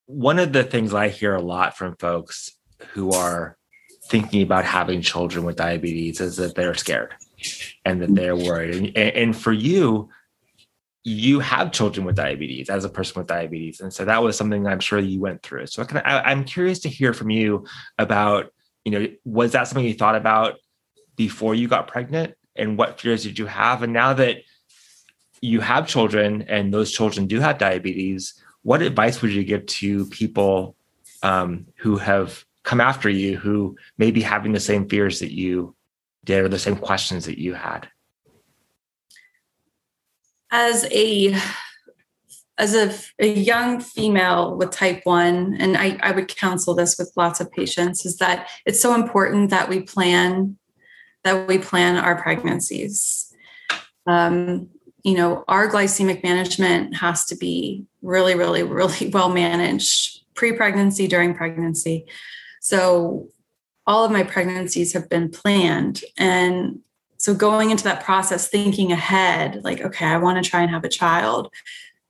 one 0.06 0.38
of 0.38 0.54
the 0.54 0.64
things 0.64 0.94
i 0.94 1.08
hear 1.08 1.34
a 1.34 1.42
lot 1.42 1.76
from 1.76 1.94
folks 1.96 2.52
who 2.92 3.10
are 3.10 3.58
thinking 4.10 4.42
about 4.42 4.64
having 4.64 5.00
children 5.00 5.44
with 5.44 5.56
diabetes 5.56 6.20
is 6.20 6.36
that 6.36 6.56
they're 6.56 6.74
scared 6.74 7.14
and 7.84 8.02
that 8.02 8.14
they're 8.14 8.36
worried. 8.36 8.74
And, 8.74 8.96
and 8.96 9.36
for 9.36 9.52
you, 9.52 10.10
you 11.04 11.40
have 11.40 11.72
children 11.72 12.04
with 12.04 12.16
diabetes 12.16 12.68
as 12.68 12.84
a 12.84 12.88
person 12.88 13.20
with 13.20 13.28
diabetes. 13.28 13.80
And 13.80 13.92
so 13.92 14.04
that 14.04 14.22
was 14.22 14.36
something 14.36 14.66
I'm 14.66 14.80
sure 14.80 14.98
you 14.98 15.20
went 15.20 15.42
through. 15.42 15.68
So 15.68 15.84
can 15.84 15.98
I, 15.98 16.20
I'm 16.22 16.44
curious 16.44 16.80
to 16.80 16.88
hear 16.88 17.14
from 17.14 17.30
you 17.30 17.64
about, 17.98 18.52
you 18.84 18.92
know, 18.92 19.06
was 19.24 19.52
that 19.52 19.68
something 19.68 19.86
you 19.86 19.94
thought 19.94 20.16
about 20.16 20.56
before 21.16 21.54
you 21.54 21.68
got 21.68 21.86
pregnant? 21.86 22.34
And 22.56 22.76
what 22.76 23.00
fears 23.00 23.22
did 23.22 23.38
you 23.38 23.46
have? 23.46 23.82
And 23.82 23.92
now 23.92 24.12
that 24.14 24.38
you 25.40 25.60
have 25.60 25.86
children 25.86 26.42
and 26.42 26.74
those 26.74 26.90
children 26.90 27.26
do 27.26 27.40
have 27.40 27.58
diabetes, 27.58 28.34
what 28.62 28.82
advice 28.82 29.22
would 29.22 29.32
you 29.32 29.44
give 29.44 29.64
to 29.66 30.04
people 30.06 30.76
um, 31.22 31.68
who 31.76 31.96
have 31.96 32.44
come 32.70 32.80
after 32.80 33.10
you 33.10 33.36
who 33.36 33.74
may 33.98 34.12
be 34.12 34.22
having 34.22 34.52
the 34.52 34.60
same 34.60 34.88
fears 34.88 35.18
that 35.18 35.32
you 35.32 35.74
did 36.22 36.44
or 36.44 36.48
the 36.48 36.56
same 36.56 36.76
questions 36.76 37.24
that 37.24 37.36
you 37.36 37.52
had? 37.52 37.88
As 40.52 40.84
a 40.92 41.36
as 42.58 42.74
a, 42.76 42.94
a 43.18 43.26
young 43.26 43.80
female 43.80 44.56
with 44.56 44.70
type 44.70 45.00
1 45.02 45.56
and 45.58 45.76
I, 45.76 45.98
I 46.00 46.12
would 46.12 46.28
counsel 46.28 46.74
this 46.76 46.96
with 46.96 47.10
lots 47.16 47.40
of 47.40 47.50
patients 47.50 48.06
is 48.06 48.18
that 48.18 48.48
it's 48.64 48.80
so 48.80 48.94
important 48.94 49.50
that 49.50 49.68
we 49.68 49.80
plan 49.80 50.56
that 51.24 51.48
we 51.48 51.58
plan 51.58 51.96
our 51.96 52.22
pregnancies. 52.22 53.34
Um, 54.06 54.68
you 55.02 55.16
know 55.16 55.44
our 55.48 55.68
glycemic 55.68 56.22
management 56.22 56.94
has 56.94 57.24
to 57.24 57.36
be 57.36 57.84
really 58.00 58.36
really 58.36 58.62
really 58.62 59.08
well 59.12 59.28
managed 59.28 60.20
pre-pregnancy 60.34 61.08
during 61.08 61.34
pregnancy 61.34 62.06
so 62.60 63.28
all 63.86 64.04
of 64.04 64.12
my 64.12 64.22
pregnancies 64.22 64.92
have 64.92 65.08
been 65.08 65.30
planned. 65.30 66.04
And 66.16 66.80
so 67.16 67.34
going 67.34 67.70
into 67.70 67.84
that 67.84 68.04
process, 68.04 68.48
thinking 68.48 68.92
ahead, 68.92 69.62
like, 69.64 69.80
okay, 69.80 70.06
I 70.06 70.18
want 70.18 70.42
to 70.42 70.48
try 70.48 70.62
and 70.62 70.70
have 70.70 70.84
a 70.84 70.88
child. 70.88 71.52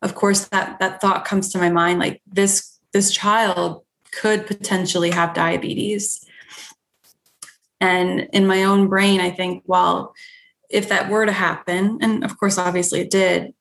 Of 0.02 0.14
course, 0.14 0.46
that 0.48 0.78
that 0.80 1.00
thought 1.00 1.24
comes 1.24 1.50
to 1.52 1.58
my 1.58 1.70
mind, 1.70 1.98
like 1.98 2.20
this, 2.26 2.78
this 2.92 3.10
child 3.10 3.84
could 4.12 4.46
potentially 4.46 5.10
have 5.10 5.34
diabetes. 5.34 6.24
And 7.80 8.28
in 8.32 8.46
my 8.46 8.64
own 8.64 8.88
brain, 8.88 9.20
I 9.20 9.30
think, 9.30 9.62
well, 9.66 10.14
if 10.68 10.88
that 10.88 11.08
were 11.08 11.26
to 11.26 11.32
happen, 11.32 11.98
and 12.02 12.24
of 12.24 12.38
course, 12.38 12.58
obviously 12.58 13.00
it 13.00 13.10
did, 13.10 13.54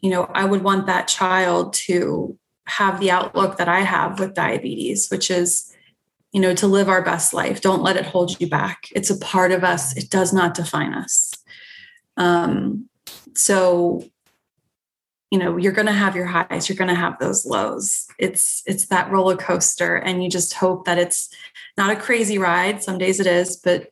you 0.00 0.10
know, 0.10 0.30
I 0.34 0.44
would 0.44 0.62
want 0.62 0.86
that 0.86 1.08
child 1.08 1.74
to 1.74 2.38
have 2.66 3.00
the 3.00 3.10
outlook 3.10 3.56
that 3.58 3.68
I 3.68 3.80
have 3.80 4.20
with 4.20 4.34
diabetes, 4.34 5.08
which 5.10 5.30
is 5.30 5.74
you 6.32 6.40
know, 6.40 6.54
to 6.54 6.66
live 6.66 6.88
our 6.88 7.02
best 7.02 7.34
life. 7.34 7.60
Don't 7.60 7.82
let 7.82 7.96
it 7.96 8.06
hold 8.06 8.40
you 8.40 8.48
back. 8.48 8.88
It's 8.92 9.10
a 9.10 9.18
part 9.18 9.52
of 9.52 9.64
us. 9.64 9.96
It 9.96 10.10
does 10.10 10.32
not 10.32 10.54
define 10.54 10.94
us. 10.94 11.32
Um, 12.16 12.88
so, 13.34 14.04
you 15.30 15.38
know, 15.38 15.56
you're 15.56 15.72
going 15.72 15.86
to 15.86 15.92
have 15.92 16.16
your 16.16 16.26
highs. 16.26 16.68
You're 16.68 16.76
going 16.76 16.88
to 16.88 16.94
have 16.94 17.18
those 17.18 17.44
lows. 17.44 18.06
It's 18.18 18.62
it's 18.66 18.86
that 18.86 19.10
roller 19.10 19.36
coaster, 19.36 19.96
and 19.96 20.22
you 20.22 20.30
just 20.30 20.54
hope 20.54 20.84
that 20.86 20.98
it's 20.98 21.28
not 21.76 21.90
a 21.90 22.00
crazy 22.00 22.38
ride. 22.38 22.82
Some 22.82 22.98
days 22.98 23.20
it 23.20 23.26
is, 23.26 23.56
but 23.56 23.90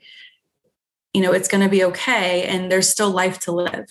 you 1.12 1.20
know, 1.20 1.32
it's 1.32 1.48
going 1.48 1.62
to 1.62 1.70
be 1.70 1.84
okay. 1.84 2.44
And 2.44 2.70
there's 2.70 2.88
still 2.88 3.10
life 3.10 3.38
to 3.40 3.52
live. 3.52 3.90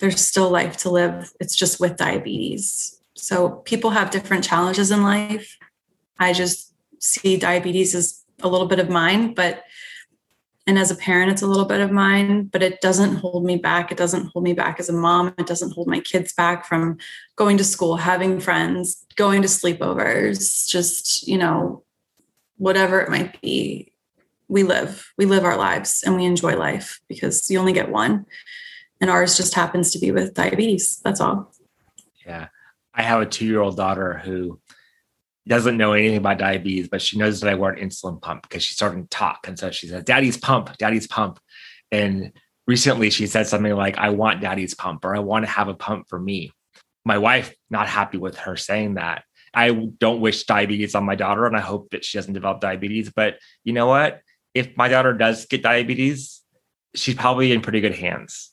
There's 0.00 0.20
still 0.20 0.50
life 0.50 0.76
to 0.78 0.90
live. 0.90 1.32
It's 1.40 1.56
just 1.56 1.80
with 1.80 1.96
diabetes. 1.96 3.00
So 3.14 3.50
people 3.50 3.90
have 3.90 4.10
different 4.10 4.44
challenges 4.44 4.90
in 4.90 5.02
life. 5.02 5.58
I 6.18 6.32
just 6.32 6.71
see 7.02 7.36
diabetes 7.36 7.94
as 7.94 8.24
a 8.42 8.48
little 8.48 8.66
bit 8.66 8.78
of 8.78 8.88
mine, 8.88 9.34
but 9.34 9.64
and 10.66 10.78
as 10.78 10.92
a 10.92 10.96
parent 10.96 11.32
it's 11.32 11.42
a 11.42 11.46
little 11.46 11.64
bit 11.64 11.80
of 11.80 11.90
mine 11.90 12.44
but 12.44 12.62
it 12.62 12.80
doesn't 12.80 13.16
hold 13.16 13.44
me 13.44 13.56
back. 13.56 13.90
It 13.90 13.98
doesn't 13.98 14.26
hold 14.26 14.44
me 14.44 14.52
back 14.52 14.78
as 14.78 14.88
a 14.88 14.92
mom. 14.92 15.34
It 15.36 15.46
doesn't 15.46 15.72
hold 15.72 15.88
my 15.88 16.00
kids 16.00 16.32
back 16.32 16.64
from 16.64 16.98
going 17.36 17.58
to 17.58 17.64
school 17.64 17.96
having 17.96 18.40
friends 18.40 19.04
going 19.16 19.42
to 19.42 19.48
sleepovers 19.48 20.68
just 20.68 21.26
you 21.26 21.36
know 21.36 21.82
whatever 22.56 23.00
it 23.00 23.10
might 23.10 23.40
be. 23.40 23.92
We 24.48 24.62
live 24.62 25.12
we 25.18 25.26
live 25.26 25.44
our 25.44 25.56
lives 25.56 26.02
and 26.04 26.14
we 26.14 26.24
enjoy 26.24 26.56
life 26.56 27.00
because 27.08 27.50
you 27.50 27.58
only 27.58 27.72
get 27.72 27.90
one 27.90 28.24
and 29.00 29.10
ours 29.10 29.36
just 29.36 29.54
happens 29.54 29.90
to 29.90 29.98
be 29.98 30.12
with 30.12 30.34
diabetes. 30.34 31.00
That's 31.04 31.20
all. 31.20 31.52
Yeah. 32.24 32.48
I 32.94 33.02
have 33.02 33.20
a 33.20 33.26
two 33.26 33.46
year 33.46 33.60
old 33.60 33.76
daughter 33.76 34.18
who 34.24 34.60
doesn't 35.48 35.76
know 35.76 35.92
anything 35.92 36.18
about 36.18 36.38
diabetes, 36.38 36.88
but 36.88 37.02
she 37.02 37.18
knows 37.18 37.40
that 37.40 37.50
I 37.50 37.54
wear 37.54 37.72
an 37.72 37.88
insulin 37.88 38.20
pump 38.20 38.42
because 38.42 38.62
she's 38.62 38.76
starting 38.76 39.02
to 39.02 39.08
talk. 39.08 39.48
And 39.48 39.58
so 39.58 39.70
she 39.70 39.88
says, 39.88 40.04
Daddy's 40.04 40.36
pump, 40.36 40.76
Daddy's 40.78 41.06
pump. 41.06 41.40
And 41.90 42.32
recently 42.66 43.10
she 43.10 43.26
said 43.26 43.46
something 43.46 43.74
like, 43.74 43.98
I 43.98 44.10
want 44.10 44.40
Daddy's 44.40 44.74
pump 44.74 45.04
or 45.04 45.16
I 45.16 45.20
want 45.20 45.44
to 45.44 45.50
have 45.50 45.68
a 45.68 45.74
pump 45.74 46.08
for 46.08 46.18
me. 46.18 46.52
My 47.04 47.18
wife, 47.18 47.54
not 47.70 47.88
happy 47.88 48.18
with 48.18 48.36
her 48.38 48.56
saying 48.56 48.94
that. 48.94 49.24
I 49.52 49.70
don't 49.70 50.20
wish 50.20 50.44
diabetes 50.44 50.94
on 50.94 51.04
my 51.04 51.16
daughter 51.16 51.46
and 51.46 51.56
I 51.56 51.60
hope 51.60 51.90
that 51.90 52.04
she 52.04 52.16
doesn't 52.16 52.32
develop 52.32 52.60
diabetes. 52.60 53.10
But 53.10 53.38
you 53.64 53.72
know 53.72 53.86
what? 53.86 54.20
If 54.54 54.76
my 54.76 54.88
daughter 54.88 55.12
does 55.12 55.46
get 55.46 55.62
diabetes, 55.62 56.40
she's 56.94 57.14
probably 57.14 57.52
in 57.52 57.62
pretty 57.62 57.80
good 57.80 57.94
hands. 57.94 58.50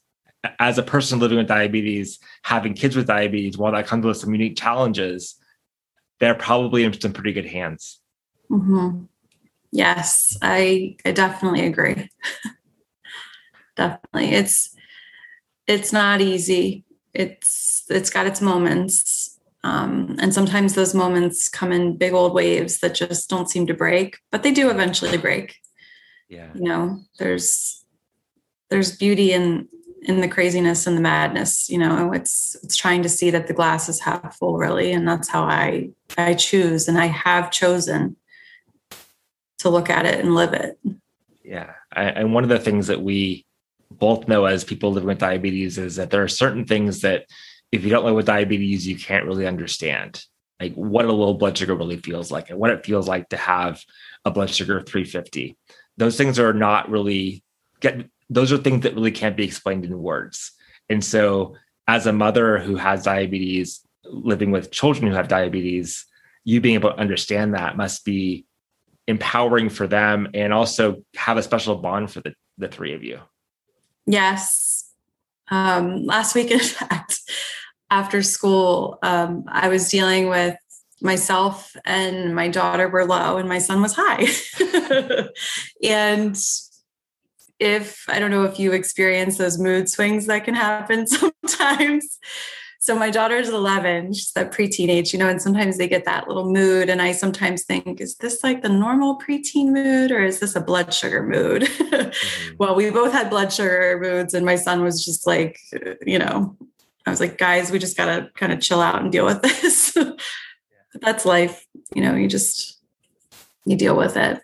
As 0.57 0.77
a 0.77 0.83
person 0.83 1.19
living 1.19 1.37
with 1.37 1.47
diabetes, 1.47 2.19
having 2.43 2.73
kids 2.73 2.95
with 2.95 3.07
diabetes, 3.07 3.57
while 3.57 3.73
that 3.73 3.87
comes 3.87 4.05
with 4.05 4.17
some 4.17 4.33
unique 4.33 4.57
challenges, 4.57 5.35
they're 6.19 6.35
probably 6.35 6.83
in 6.83 6.99
some 6.99 7.13
pretty 7.13 7.33
good 7.33 7.45
hands. 7.45 7.99
Mm-hmm. 8.51 9.05
Yes, 9.71 10.37
I 10.41 10.97
I 11.05 11.11
definitely 11.11 11.65
agree. 11.65 12.09
definitely, 13.75 14.35
it's 14.35 14.75
it's 15.67 15.93
not 15.93 16.21
easy. 16.21 16.85
It's 17.13 17.85
it's 17.89 18.09
got 18.09 18.25
its 18.27 18.41
moments, 18.41 19.39
um, 19.63 20.15
and 20.19 20.33
sometimes 20.33 20.73
those 20.73 20.95
moments 20.95 21.49
come 21.49 21.71
in 21.71 21.97
big 21.97 22.13
old 22.13 22.33
waves 22.33 22.79
that 22.79 22.95
just 22.95 23.29
don't 23.29 23.49
seem 23.49 23.67
to 23.67 23.73
break, 23.73 24.17
but 24.31 24.43
they 24.43 24.51
do 24.51 24.69
eventually 24.69 25.17
break. 25.17 25.55
Yeah, 26.29 26.49
you 26.55 26.63
know, 26.63 26.99
there's 27.19 27.85
there's 28.69 28.97
beauty 28.97 29.33
in 29.33 29.67
in 30.03 30.21
the 30.21 30.27
craziness 30.27 30.87
and 30.87 30.95
the 30.95 31.01
madness 31.01 31.69
you 31.69 31.77
know 31.77 32.13
it's 32.13 32.55
it's 32.63 32.75
trying 32.75 33.03
to 33.03 33.09
see 33.09 33.29
that 33.29 33.47
the 33.47 33.53
glass 33.53 33.89
is 33.89 33.99
half 33.99 34.37
full 34.37 34.57
really 34.57 34.91
and 34.91 35.07
that's 35.07 35.27
how 35.27 35.43
i 35.43 35.89
i 36.17 36.33
choose 36.33 36.87
and 36.87 36.97
i 36.97 37.05
have 37.05 37.51
chosen 37.51 38.15
to 39.59 39.69
look 39.69 39.89
at 39.89 40.05
it 40.05 40.19
and 40.19 40.33
live 40.33 40.53
it. 40.53 40.79
Yeah 41.43 41.73
I, 41.91 42.03
and 42.03 42.33
one 42.33 42.43
of 42.43 42.49
the 42.49 42.59
things 42.59 42.87
that 42.87 43.01
we 43.01 43.45
both 43.91 44.27
know 44.27 44.45
as 44.45 44.63
people 44.63 44.91
living 44.91 45.07
with 45.07 45.19
diabetes 45.19 45.77
is 45.77 45.95
that 45.97 46.09
there 46.11 46.23
are 46.23 46.27
certain 46.27 46.65
things 46.65 47.01
that 47.01 47.25
if 47.71 47.83
you 47.83 47.89
don't 47.89 48.05
live 48.05 48.15
with 48.15 48.25
diabetes 48.25 48.87
you 48.87 48.97
can't 48.97 49.25
really 49.25 49.47
understand 49.47 50.23
like 50.59 50.73
what 50.73 51.05
a 51.05 51.11
low 51.11 51.33
blood 51.33 51.57
sugar 51.57 51.75
really 51.75 51.97
feels 51.97 52.31
like 52.31 52.49
and 52.49 52.59
what 52.59 52.71
it 52.71 52.85
feels 52.85 53.07
like 53.07 53.29
to 53.29 53.37
have 53.37 53.83
a 54.25 54.31
blood 54.31 54.49
sugar 54.49 54.77
of 54.77 54.85
350 54.85 55.57
those 55.97 56.17
things 56.17 56.39
are 56.39 56.53
not 56.53 56.89
really 56.89 57.43
get 57.79 58.05
those 58.29 58.51
are 58.51 58.57
things 58.57 58.83
that 58.83 58.95
really 58.95 59.11
can't 59.11 59.37
be 59.37 59.43
explained 59.43 59.85
in 59.85 59.99
words. 59.99 60.51
And 60.89 61.03
so, 61.03 61.55
as 61.87 62.05
a 62.05 62.13
mother 62.13 62.59
who 62.59 62.75
has 62.75 63.03
diabetes, 63.03 63.81
living 64.03 64.51
with 64.51 64.71
children 64.71 65.07
who 65.07 65.15
have 65.15 65.27
diabetes, 65.27 66.05
you 66.43 66.61
being 66.61 66.75
able 66.75 66.91
to 66.91 66.97
understand 66.97 67.53
that 67.53 67.77
must 67.77 68.05
be 68.05 68.45
empowering 69.07 69.69
for 69.69 69.87
them 69.87 70.27
and 70.33 70.53
also 70.53 71.03
have 71.15 71.37
a 71.37 71.43
special 71.43 71.75
bond 71.75 72.11
for 72.11 72.21
the, 72.21 72.33
the 72.57 72.67
three 72.67 72.93
of 72.93 73.03
you. 73.03 73.19
Yes. 74.05 74.91
Um, 75.49 76.05
last 76.05 76.35
week, 76.35 76.51
in 76.51 76.59
fact, 76.59 77.19
after 77.89 78.21
school, 78.21 78.99
um, 79.01 79.45
I 79.47 79.69
was 79.69 79.89
dealing 79.89 80.29
with 80.29 80.55
myself 81.01 81.75
and 81.85 82.35
my 82.35 82.49
daughter 82.49 82.87
were 82.87 83.05
low 83.05 83.37
and 83.37 83.49
my 83.49 83.57
son 83.57 83.81
was 83.81 83.93
high. 83.97 84.27
and 85.83 86.37
if 87.59 88.05
I 88.07 88.19
don't 88.19 88.31
know 88.31 88.43
if 88.43 88.57
you 88.57 88.71
experience 88.71 89.37
those 89.37 89.59
mood 89.59 89.89
swings 89.89 90.25
that 90.27 90.45
can 90.45 90.55
happen 90.55 91.05
sometimes. 91.43 92.17
So 92.81 92.97
my 92.97 93.09
daughter's 93.09 93.49
11, 93.49 94.13
she's 94.13 94.31
that 94.31 94.53
pre-teenage, 94.53 95.11
you 95.11 95.19
know, 95.19 95.27
and 95.27 95.41
sometimes 95.41 95.77
they 95.77 95.89
get 95.89 96.05
that 96.05 96.29
little 96.29 96.49
mood. 96.49 96.87
And 96.89 97.01
I 97.01 97.11
sometimes 97.11 97.65
think, 97.65 97.99
is 97.99 98.15
this 98.15 98.41
like 98.41 98.61
the 98.61 98.69
normal 98.69 99.19
preteen 99.19 99.73
mood 99.73 100.11
or 100.11 100.23
is 100.23 100.39
this 100.39 100.55
a 100.55 100.61
blood 100.61 100.93
sugar 100.93 101.23
mood? 101.23 101.67
Mm-hmm. 101.89 102.55
well, 102.57 102.75
we 102.75 102.89
both 102.91 103.11
had 103.11 103.29
blood 103.29 103.51
sugar 103.51 103.99
moods 104.01 104.33
and 104.33 104.45
my 104.45 104.55
son 104.55 104.83
was 104.83 105.03
just 105.03 105.27
like, 105.27 105.59
you 106.05 106.17
know, 106.17 106.55
I 107.05 107.09
was 107.09 107.19
like, 107.19 107.37
guys, 107.37 107.71
we 107.71 107.79
just 107.79 107.97
got 107.97 108.05
to 108.05 108.29
kind 108.35 108.53
of 108.53 108.61
chill 108.61 108.81
out 108.81 109.01
and 109.01 109.11
deal 109.11 109.25
with 109.25 109.41
this. 109.61 109.91
but 109.93 110.17
that's 111.01 111.25
life. 111.25 111.65
You 111.93 112.03
know, 112.03 112.15
you 112.15 112.27
just, 112.27 112.79
you 113.65 113.75
deal 113.75 113.97
with 113.97 114.15
it 114.15 114.41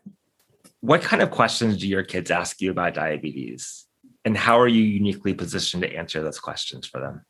what 0.86 1.02
kind 1.02 1.24
of 1.24 1.32
questions 1.32 1.78
do 1.78 1.88
your 1.88 2.04
kids 2.04 2.30
ask 2.30 2.62
you 2.62 2.69
about 2.69 2.93
diabetes? 2.93 3.86
And 4.24 4.38
how 4.38 4.60
are 4.60 4.67
you 4.67 4.84
uniquely 4.84 5.34
positioned 5.34 5.82
to 5.82 5.91
answer 5.91 6.21
those 6.21 6.39
questions 6.39 6.86
for 6.86 7.02
them? 7.02 7.26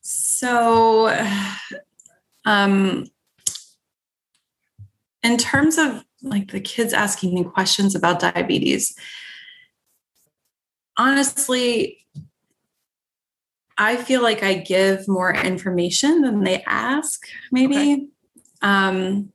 So, 0.00 1.14
um, 2.46 3.04
in 5.22 5.36
terms 5.36 5.76
of 5.76 6.02
like 6.22 6.50
the 6.50 6.60
kids 6.60 6.94
asking 6.94 7.34
me 7.34 7.44
questions 7.44 7.94
about 7.94 8.20
diabetes, 8.20 8.96
honestly, 10.96 12.06
I 13.76 13.96
feel 13.96 14.22
like 14.22 14.42
I 14.42 14.54
give 14.54 15.08
more 15.08 15.34
information 15.34 16.22
than 16.22 16.42
they 16.42 16.62
ask, 16.62 17.26
maybe. 17.52 17.76
Okay. 17.76 18.06
Um, 18.62 19.33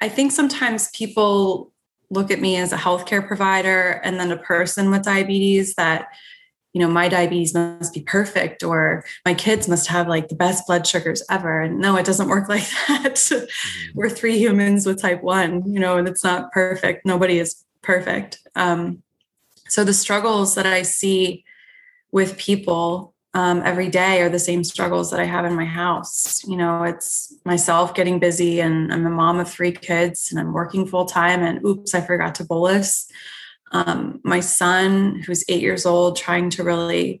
I 0.00 0.08
think 0.08 0.32
sometimes 0.32 0.88
people 0.90 1.72
look 2.10 2.30
at 2.30 2.40
me 2.40 2.56
as 2.56 2.72
a 2.72 2.76
healthcare 2.76 3.26
provider 3.26 4.00
and 4.04 4.18
then 4.18 4.32
a 4.32 4.36
person 4.36 4.90
with 4.90 5.02
diabetes 5.02 5.74
that 5.74 6.08
you 6.72 6.80
know 6.80 6.88
my 6.88 7.08
diabetes 7.08 7.54
must 7.54 7.94
be 7.94 8.00
perfect 8.00 8.62
or 8.62 9.04
my 9.24 9.34
kids 9.34 9.68
must 9.68 9.88
have 9.88 10.08
like 10.08 10.28
the 10.28 10.34
best 10.34 10.66
blood 10.66 10.86
sugars 10.86 11.22
ever. 11.30 11.60
And 11.60 11.78
no 11.78 11.96
it 11.96 12.06
doesn't 12.06 12.28
work 12.28 12.48
like 12.48 12.68
that. 12.88 13.14
Mm-hmm. 13.14 13.98
we're 13.98 14.08
three 14.10 14.38
humans 14.38 14.86
with 14.86 15.00
type 15.00 15.22
1 15.22 15.72
you 15.72 15.80
know 15.80 15.96
and 15.96 16.08
it's 16.08 16.24
not 16.24 16.52
perfect. 16.52 17.04
Nobody 17.06 17.38
is 17.38 17.64
perfect. 17.82 18.38
Um, 18.54 19.02
so 19.68 19.84
the 19.84 19.94
struggles 19.94 20.56
that 20.56 20.66
i 20.66 20.82
see 20.82 21.44
with 22.10 22.36
people 22.36 23.14
um, 23.34 23.62
every 23.64 23.88
day 23.88 24.22
are 24.22 24.28
the 24.28 24.40
same 24.40 24.64
struggles 24.64 25.10
that 25.10 25.20
I 25.20 25.24
have 25.24 25.44
in 25.44 25.54
my 25.54 25.64
house. 25.64 26.44
You 26.46 26.56
know, 26.56 26.82
it's 26.82 27.32
myself 27.44 27.94
getting 27.94 28.18
busy, 28.18 28.60
and 28.60 28.92
I'm 28.92 29.06
a 29.06 29.10
mom 29.10 29.38
of 29.38 29.48
three 29.48 29.72
kids, 29.72 30.30
and 30.30 30.40
I'm 30.40 30.52
working 30.52 30.86
full 30.86 31.04
time. 31.04 31.42
And 31.42 31.64
oops, 31.64 31.94
I 31.94 32.00
forgot 32.00 32.34
to 32.36 32.44
bolus. 32.44 33.08
Um, 33.72 34.20
my 34.24 34.40
son, 34.40 35.22
who's 35.24 35.44
eight 35.48 35.62
years 35.62 35.86
old, 35.86 36.16
trying 36.16 36.50
to 36.50 36.64
really 36.64 37.20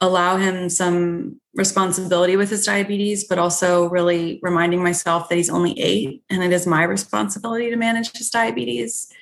allow 0.00 0.38
him 0.38 0.70
some 0.70 1.40
responsibility 1.54 2.36
with 2.36 2.48
his 2.48 2.64
diabetes, 2.64 3.24
but 3.24 3.38
also 3.38 3.88
really 3.90 4.40
reminding 4.42 4.82
myself 4.82 5.28
that 5.28 5.36
he's 5.36 5.50
only 5.50 5.78
eight 5.78 6.22
and 6.30 6.42
it 6.42 6.52
is 6.52 6.66
my 6.66 6.82
responsibility 6.82 7.70
to 7.70 7.76
manage 7.76 8.16
his 8.16 8.28
diabetes. 8.28 9.12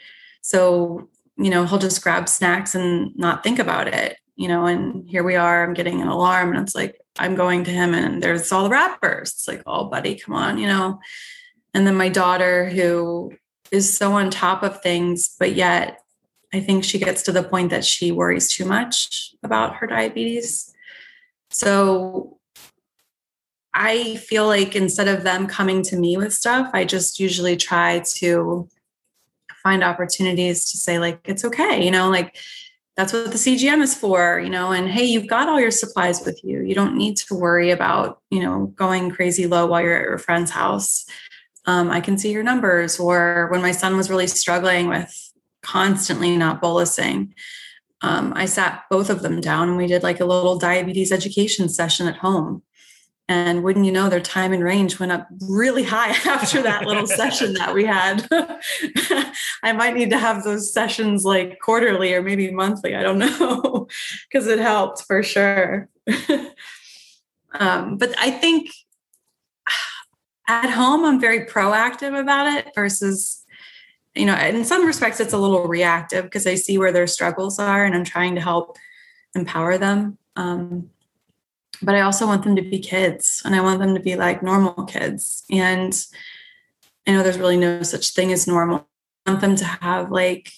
So, 0.41 1.09
you 1.37 1.51
know, 1.51 1.67
he'll 1.67 1.79
just 1.79 2.03
grab 2.03 2.29
snacks 2.29 2.75
and 2.75 3.15
not 3.17 3.43
think 3.43 3.59
about 3.59 3.89
it 3.89 4.17
you 4.37 4.49
know, 4.49 4.67
and 4.67 5.09
here 5.09 5.23
we 5.23 5.37
are, 5.37 5.63
I'm 5.63 5.75
getting 5.75 6.01
an 6.01 6.09
alarm 6.09 6.51
and 6.53 6.61
it's 6.61 6.75
like, 6.75 6.99
I'm 7.19 7.35
going 7.35 7.65
to 7.65 7.71
him 7.71 7.95
and 7.95 8.23
there's 8.23 8.51
all 8.51 8.65
the 8.65 8.71
wrappers. 8.71 9.33
It's 9.33 9.49
like, 9.49 9.63
oh, 9.67 9.85
buddy, 9.85 10.15
come 10.15 10.35
on, 10.35 10.59
you 10.59 10.67
know. 10.67 10.99
And 11.75 11.87
then 11.87 11.97
my 11.97 12.09
daughter, 12.09 12.69
who 12.69 13.33
is 13.71 13.95
so 13.95 14.13
on 14.13 14.31
top 14.31 14.63
of 14.63 14.83
things, 14.83 15.35
but 15.39 15.55
yet 15.55 16.01
I 16.53 16.61
think 16.61 16.85
she 16.85 16.99
gets 16.99 17.23
to 17.23 17.33
the 17.33 17.43
point 17.43 17.71
that 17.71 17.85
she 17.85 18.13
worries 18.13 18.49
too 18.49 18.65
much 18.65 19.35
about 19.43 19.77
her 19.77 19.87
diabetes. 19.87 20.75
So 21.51 22.39
I 23.75 24.17
feel 24.17 24.47
like 24.47 24.77
instead 24.77 25.09
of 25.09 25.23
them 25.23 25.47
coming 25.47 25.83
to 25.85 25.97
me 25.97 26.17
with 26.17 26.35
stuff, 26.35 26.71
I 26.75 26.85
just 26.85 27.19
usually 27.19 27.57
try 27.57 28.01
to 28.17 28.69
find 29.63 29.83
opportunities 29.83 30.67
to 30.73 30.77
say, 30.77 30.99
like, 30.99 31.21
it's 31.25 31.45
okay, 31.45 31.83
you 31.83 31.91
know, 31.91 32.11
like 32.11 32.37
that's 32.97 33.13
what 33.13 33.33
the 33.33 33.39
CGM 33.39 33.81
is 33.81 33.95
for, 33.95 34.39
you 34.39 34.51
know, 34.51 34.73
and 34.73 34.89
hey, 34.89 35.05
you've 35.05 35.27
got 35.27 35.49
all 35.49 35.59
your 35.59 35.71
supplies 35.71 36.25
with 36.25 36.39
you. 36.45 36.61
You 36.61 36.75
don't 36.75 36.97
need 36.97 37.17
to 37.19 37.35
worry 37.35 37.71
about, 37.71 38.21
you 38.31 38.41
know, 38.41 38.67
going 38.77 39.11
crazy 39.11 39.47
low 39.47 39.67
while 39.67 39.81
you're 39.81 39.97
at 39.97 40.09
your 40.09 40.19
friend's 40.19 40.51
house. 40.51 41.07
Um, 41.65 41.91
I 41.91 42.01
can 42.01 42.19
see 42.19 42.33
your 42.33 42.43
numbers. 42.43 43.01
Or 43.01 43.49
when 43.51 43.63
my 43.63 43.73
son 43.73 43.97
was 43.97 44.11
really 44.11 44.27
struggling 44.27 44.89
with 44.89 45.33
constantly 45.63 46.37
not 46.37 46.61
bolusing, 46.61 47.33
um, 48.03 48.33
I 48.37 48.45
sat 48.45 48.85
both 48.91 49.09
of 49.09 49.23
them 49.23 49.41
down 49.41 49.69
and 49.69 49.79
we 49.79 49.87
did 49.87 50.03
like 50.03 50.21
a 50.21 50.27
little 50.27 50.59
diabetes 50.59 51.13
education 51.13 51.69
session 51.69 52.09
at 52.09 52.17
home. 52.17 52.63
And 53.29 53.63
wouldn't 53.63 53.87
you 53.87 53.93
know, 53.93 54.09
their 54.09 54.21
time 54.21 54.53
in 54.53 54.63
range 54.63 54.99
went 54.99 55.13
up 55.13 55.27
really 55.49 55.85
high 55.85 56.11
after 56.31 56.61
that 56.63 56.87
little 56.87 57.07
session 57.07 57.55
that 57.55 57.73
we 57.73 57.85
had. 57.85 58.27
I 59.63 59.73
might 59.73 59.95
need 59.95 60.11
to 60.11 60.19
have 60.19 60.45
those 60.45 60.73
sessions 60.73 61.25
like 61.25 61.59
quarterly 61.61 62.15
or 62.15 62.23
maybe 62.23 62.51
monthly. 62.51 62.95
I 62.95 63.03
don't 63.03 63.19
know, 63.19 63.87
because 64.31 64.47
it 64.49 64.59
helped 64.59 65.05
for 65.05 65.23
sure. 65.23 65.89
um, 67.53 67.97
but 67.97 68.15
I 68.19 68.31
think 68.31 68.71
at 70.49 70.71
home, 70.71 71.05
I'm 71.05 71.21
very 71.21 71.47
proactive 71.47 72.19
about 72.19 72.47
it 72.53 72.75
versus, 72.75 73.45
you 74.15 74.27
know, 74.27 74.37
in 74.37 74.65
some 74.65 74.85
respects, 74.85 75.21
it's 75.21 75.33
a 75.33 75.39
little 75.39 75.67
reactive 75.67 76.25
because 76.25 76.47
I 76.47 76.57
see 76.57 76.77
where 76.77 76.93
their 76.93 77.07
struggles 77.07 77.59
are 77.59 77.85
and 77.85 77.95
I'm 77.95 78.05
trying 78.05 78.35
to 78.35 78.41
help 78.41 78.77
empower 79.35 79.79
them. 79.79 80.19
Um, 80.37 80.91
but 81.83 81.95
I 81.95 82.03
also 82.03 82.27
want 82.27 82.45
them 82.45 82.57
to 82.57 82.63
be 82.63 82.79
kids 82.79 83.43
and 83.45 83.55
I 83.55 83.61
want 83.61 83.81
them 83.81 83.95
to 83.95 84.01
be 84.01 84.17
like 84.17 84.43
normal 84.43 84.85
kids. 84.85 85.45
And 85.51 85.95
I 87.07 87.13
know 87.13 87.23
there's 87.23 87.39
really 87.39 87.57
no 87.57 87.83
such 87.83 88.15
thing 88.15 88.33
as 88.33 88.47
normal. 88.47 88.87
I 89.27 89.31
want 89.31 89.41
them 89.41 89.57
to 89.57 89.65
have 89.65 90.11
like 90.11 90.53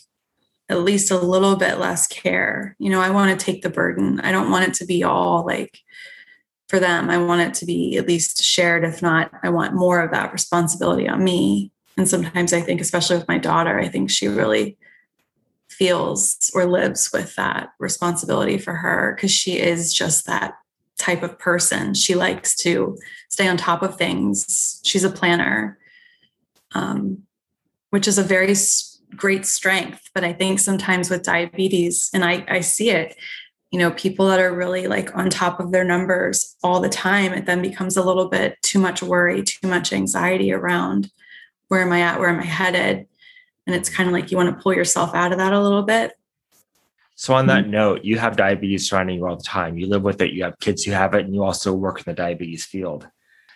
at 0.68 0.80
least 0.80 1.10
a 1.10 1.18
little 1.18 1.56
bit 1.56 1.78
less 1.78 2.06
care. 2.06 2.76
You 2.78 2.90
know, 2.90 3.00
I 3.00 3.10
want 3.10 3.38
to 3.38 3.44
take 3.44 3.62
the 3.62 3.70
burden. 3.70 4.20
I 4.20 4.32
don't 4.32 4.50
want 4.50 4.68
it 4.68 4.74
to 4.74 4.86
be 4.86 5.04
all 5.04 5.44
like 5.44 5.78
for 6.68 6.78
them. 6.78 7.10
I 7.10 7.18
want 7.18 7.42
it 7.42 7.54
to 7.54 7.66
be 7.66 7.96
at 7.96 8.08
least 8.08 8.42
shared. 8.42 8.84
If 8.84 9.02
not, 9.02 9.30
I 9.42 9.50
want 9.50 9.74
more 9.74 10.00
of 10.00 10.10
that 10.12 10.32
responsibility 10.32 11.08
on 11.08 11.22
me. 11.22 11.70
And 11.96 12.08
sometimes 12.08 12.52
I 12.52 12.60
think, 12.60 12.80
especially 12.80 13.16
with 13.16 13.28
my 13.28 13.38
daughter, 13.38 13.78
I 13.78 13.88
think 13.88 14.10
she 14.10 14.26
really 14.26 14.76
feels 15.68 16.50
or 16.54 16.66
lives 16.66 17.10
with 17.12 17.34
that 17.36 17.70
responsibility 17.78 18.58
for 18.58 18.74
her 18.74 19.14
because 19.14 19.30
she 19.30 19.58
is 19.58 19.92
just 19.92 20.26
that 20.26 20.54
type 21.04 21.22
of 21.22 21.38
person. 21.38 21.92
She 21.94 22.14
likes 22.14 22.56
to 22.56 22.96
stay 23.28 23.46
on 23.46 23.56
top 23.56 23.82
of 23.82 23.96
things. 23.96 24.80
She's 24.84 25.04
a 25.04 25.10
planner, 25.10 25.78
um, 26.74 27.22
which 27.90 28.08
is 28.08 28.18
a 28.18 28.22
very 28.22 28.54
great 29.14 29.44
strength. 29.44 30.08
But 30.14 30.24
I 30.24 30.32
think 30.32 30.60
sometimes 30.60 31.10
with 31.10 31.22
diabetes, 31.22 32.10
and 32.14 32.24
I, 32.24 32.44
I 32.48 32.60
see 32.60 32.90
it, 32.90 33.16
you 33.70 33.78
know, 33.78 33.90
people 33.90 34.28
that 34.28 34.40
are 34.40 34.54
really 34.54 34.86
like 34.86 35.14
on 35.14 35.28
top 35.28 35.60
of 35.60 35.72
their 35.72 35.84
numbers 35.84 36.56
all 36.62 36.80
the 36.80 36.88
time, 36.88 37.34
it 37.34 37.44
then 37.44 37.60
becomes 37.60 37.96
a 37.96 38.04
little 38.04 38.28
bit 38.28 38.56
too 38.62 38.78
much 38.78 39.02
worry, 39.02 39.42
too 39.42 39.68
much 39.68 39.92
anxiety 39.92 40.52
around 40.52 41.10
where 41.68 41.82
am 41.82 41.92
I 41.92 42.00
at, 42.00 42.18
where 42.18 42.28
am 42.28 42.40
I 42.40 42.44
headed? 42.44 43.06
And 43.66 43.74
it's 43.76 43.90
kind 43.90 44.08
of 44.08 44.12
like 44.12 44.30
you 44.30 44.36
want 44.36 44.56
to 44.56 44.62
pull 44.62 44.74
yourself 44.74 45.14
out 45.14 45.32
of 45.32 45.38
that 45.38 45.52
a 45.52 45.60
little 45.60 45.82
bit. 45.82 46.12
So, 47.16 47.34
on 47.34 47.46
that 47.46 47.62
mm-hmm. 47.62 47.70
note, 47.70 48.04
you 48.04 48.18
have 48.18 48.36
diabetes 48.36 48.88
surrounding 48.88 49.16
you 49.16 49.26
all 49.26 49.36
the 49.36 49.42
time. 49.42 49.78
You 49.78 49.86
live 49.86 50.02
with 50.02 50.20
it, 50.20 50.32
you 50.32 50.44
have 50.44 50.58
kids 50.58 50.82
who 50.82 50.92
have 50.92 51.14
it, 51.14 51.24
and 51.24 51.34
you 51.34 51.44
also 51.44 51.72
work 51.72 51.98
in 51.98 52.04
the 52.06 52.14
diabetes 52.14 52.64
field. 52.64 53.06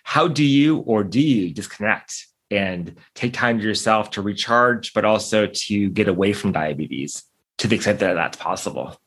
How 0.03 0.27
do 0.27 0.43
you 0.43 0.77
or 0.79 1.03
do 1.03 1.19
you 1.19 1.53
disconnect 1.53 2.27
and 2.49 2.95
take 3.15 3.33
time 3.33 3.59
to 3.59 3.63
yourself 3.63 4.11
to 4.11 4.21
recharge, 4.21 4.93
but 4.93 5.05
also 5.05 5.45
to 5.45 5.89
get 5.89 6.07
away 6.07 6.33
from 6.33 6.51
diabetes 6.51 7.23
to 7.57 7.67
the 7.67 7.75
extent 7.75 7.99
that 7.99 8.13
that's 8.13 8.37
possible? 8.37 8.99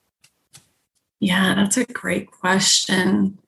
Yeah, 1.18 1.54
that's 1.54 1.76
a 1.76 1.84
great 1.84 2.30
question. 2.30 3.38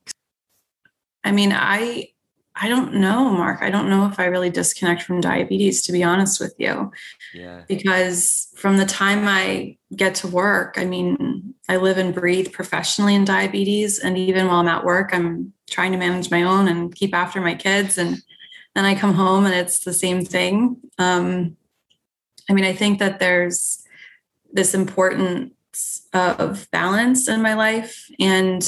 I 1.22 1.32
mean, 1.32 1.52
I 1.52 2.08
I 2.56 2.68
don't 2.68 2.94
know, 2.94 3.30
Mark. 3.30 3.62
I 3.62 3.70
don't 3.70 3.90
know 3.90 4.06
if 4.06 4.20
I 4.20 4.26
really 4.26 4.50
disconnect 4.50 5.02
from 5.02 5.20
diabetes, 5.20 5.82
to 5.82 5.92
be 5.92 6.04
honest 6.04 6.40
with 6.40 6.54
you. 6.56 6.92
Yeah. 7.32 7.62
Because 7.66 8.48
from 8.56 8.76
the 8.76 8.86
time 8.86 9.26
I 9.26 9.76
get 9.96 10.14
to 10.16 10.28
work, 10.28 10.74
I 10.76 10.84
mean, 10.84 11.54
I 11.68 11.76
live 11.78 11.98
and 11.98 12.14
breathe 12.14 12.52
professionally 12.52 13.16
in 13.16 13.24
diabetes. 13.24 13.98
And 13.98 14.16
even 14.16 14.46
while 14.46 14.60
I'm 14.60 14.68
at 14.68 14.84
work, 14.84 15.10
I'm 15.12 15.52
trying 15.68 15.92
to 15.92 15.98
manage 15.98 16.30
my 16.30 16.42
own 16.42 16.68
and 16.68 16.94
keep 16.94 17.12
after 17.12 17.40
my 17.40 17.56
kids. 17.56 17.98
And 17.98 18.22
then 18.76 18.84
I 18.84 18.94
come 18.94 19.14
home 19.14 19.46
and 19.46 19.54
it's 19.54 19.80
the 19.80 19.92
same 19.92 20.24
thing. 20.24 20.76
Um, 20.98 21.56
I 22.48 22.52
mean, 22.52 22.64
I 22.64 22.72
think 22.72 23.00
that 23.00 23.18
there's 23.18 23.82
this 24.52 24.74
importance 24.74 25.50
of 26.12 26.68
balance 26.70 27.28
in 27.28 27.42
my 27.42 27.54
life. 27.54 28.08
And 28.20 28.64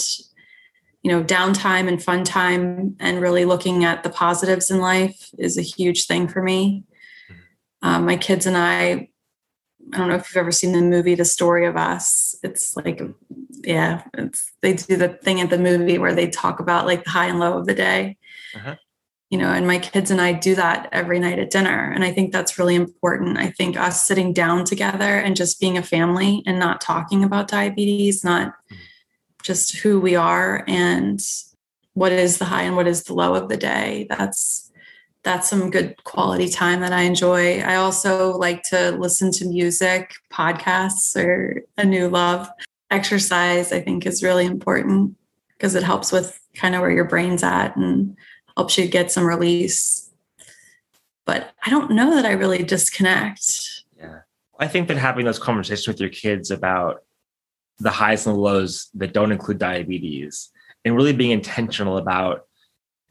you 1.07 1.13
know 1.13 1.23
downtime 1.23 1.87
and 1.87 2.03
fun 2.03 2.25
time 2.25 2.97
and 2.99 3.21
really 3.21 3.45
looking 3.45 3.85
at 3.85 4.03
the 4.03 4.11
positives 4.11 4.73
in 4.73 4.81
life 4.81 5.31
is 5.39 5.57
a 5.57 5.63
huge 5.63 6.07
thing 6.07 6.27
for 6.27 6.43
me. 6.43 6.83
Mm-hmm. 7.31 7.89
um, 7.89 8.07
my 8.07 8.17
kids 8.17 8.45
and 8.45 8.57
i 8.57 9.09
i 9.93 9.97
don't 9.97 10.09
know 10.09 10.17
if 10.17 10.29
you've 10.29 10.41
ever 10.41 10.51
seen 10.51 10.73
the 10.73 10.83
movie 10.83 11.15
the 11.15 11.25
story 11.25 11.65
of 11.65 11.77
us. 11.77 12.35
It's 12.43 12.77
like 12.77 13.01
yeah 13.63 14.03
it's 14.15 14.51
they 14.63 14.73
do 14.73 14.97
the 14.97 15.11
thing 15.11 15.41
at 15.41 15.49
the 15.49 15.59
movie 15.59 15.97
where 15.97 16.13
they 16.13 16.29
talk 16.29 16.59
about 16.59 16.87
like 16.87 17.05
the 17.05 17.11
high 17.11 17.27
and 17.27 17.39
low 17.39 17.57
of 17.57 17.67
the 17.67 17.75
day. 17.75 18.17
Uh-huh. 18.57 18.75
you 19.31 19.39
know 19.39 19.51
and 19.51 19.65
my 19.67 19.79
kids 19.79 20.11
and 20.11 20.21
i 20.21 20.33
do 20.33 20.57
that 20.57 20.89
every 20.91 21.21
night 21.21 21.39
at 21.39 21.51
dinner 21.51 21.93
and 21.95 22.03
i 22.03 22.11
think 22.13 22.33
that's 22.33 22.59
really 22.59 22.75
important. 22.75 23.39
I 23.39 23.51
think 23.51 23.77
us 23.77 24.05
sitting 24.05 24.33
down 24.33 24.65
together 24.65 25.13
and 25.25 25.37
just 25.37 25.61
being 25.61 25.79
a 25.79 25.85
family 25.85 26.43
and 26.47 26.59
not 26.59 26.81
talking 26.81 27.23
about 27.23 27.47
diabetes 27.47 28.25
not 28.25 28.49
mm-hmm 28.49 28.83
just 29.47 29.77
who 29.77 30.01
we 30.01 30.17
are 30.17 30.65
and 30.67 31.21
what 31.95 32.11
is 32.11 32.39
the 32.39 32.45
high 32.45 32.63
and 32.63 32.75
what 32.75 32.89
is 32.89 33.05
the 33.05 33.15
low 33.15 33.35
of 33.37 33.49
the 33.49 33.57
day. 33.57 34.07
That's 34.11 34.73
that's 35.23 35.49
some 35.49 35.71
good 35.71 36.03
quality 36.05 36.49
time 36.49 36.81
that 36.81 36.93
I 36.93 37.03
enjoy. 37.03 37.59
I 37.61 37.77
also 37.77 38.37
like 38.37 38.63
to 38.65 38.93
listen 38.93 39.33
to 39.33 39.45
music, 39.45 40.15
podcasts 40.33 41.17
or 41.17 41.63
a 41.77 41.85
new 41.85 42.09
love. 42.09 42.49
Exercise 42.91 43.73
I 43.73 43.81
think 43.81 44.05
is 44.05 44.23
really 44.23 44.47
important 44.47 45.17
because 45.57 45.75
it 45.75 45.83
helps 45.85 46.11
with 46.11 46.41
kind 46.55 46.75
of 46.75 46.81
where 46.81 46.91
your 46.91 47.05
brain's 47.05 47.43
at 47.43 47.77
and 47.77 48.17
helps 48.57 48.77
you 48.77 48.89
get 48.89 49.13
some 49.13 49.25
release. 49.25 50.11
But 51.25 51.53
I 51.65 51.71
don't 51.71 51.93
know 51.93 52.15
that 52.17 52.27
I 52.27 52.33
really 52.33 52.63
disconnect. 52.63 53.85
Yeah. 53.97 54.21
I 54.59 54.67
think 54.69 54.89
that 54.89 54.97
having 54.97 55.25
those 55.25 55.39
conversations 55.39 55.89
with 55.89 56.01
your 56.01 56.11
kids 56.11 56.51
about 56.51 57.03
the 57.79 57.91
highs 57.91 58.27
and 58.27 58.37
the 58.37 58.41
lows 58.41 58.89
that 58.95 59.13
don't 59.13 59.33
include 59.33 59.59
diabetes 59.59 60.51
and 60.85 60.97
really 60.97 61.13
being 61.13 61.31
intentional 61.31 61.99
about 61.99 62.47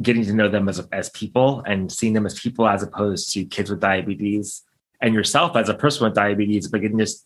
getting 0.01 0.25
to 0.25 0.33
know 0.33 0.49
them 0.49 0.67
as, 0.67 0.79
as 0.91 1.09
people 1.11 1.63
and 1.65 1.91
seeing 1.91 2.13
them 2.13 2.25
as 2.25 2.39
people 2.39 2.67
as 2.67 2.83
opposed 2.83 3.31
to 3.33 3.45
kids 3.45 3.69
with 3.69 3.79
diabetes 3.79 4.63
and 5.01 5.13
yourself 5.13 5.55
as 5.55 5.69
a 5.69 5.73
person 5.73 6.05
with 6.05 6.15
diabetes, 6.15 6.67
but 6.67 6.81
getting 6.81 6.97
just 6.97 7.25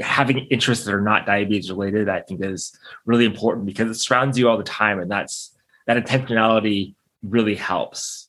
having 0.00 0.38
interests 0.46 0.84
that 0.84 0.94
are 0.94 1.00
not 1.00 1.26
diabetes 1.26 1.70
related, 1.70 2.08
I 2.08 2.20
think 2.20 2.44
is 2.44 2.76
really 3.06 3.24
important 3.24 3.66
because 3.66 3.90
it 3.90 4.00
surrounds 4.00 4.38
you 4.38 4.48
all 4.48 4.56
the 4.56 4.64
time. 4.64 4.98
And 4.98 5.10
that's 5.10 5.54
that 5.86 6.02
intentionality 6.02 6.94
really 7.22 7.54
helps. 7.54 8.28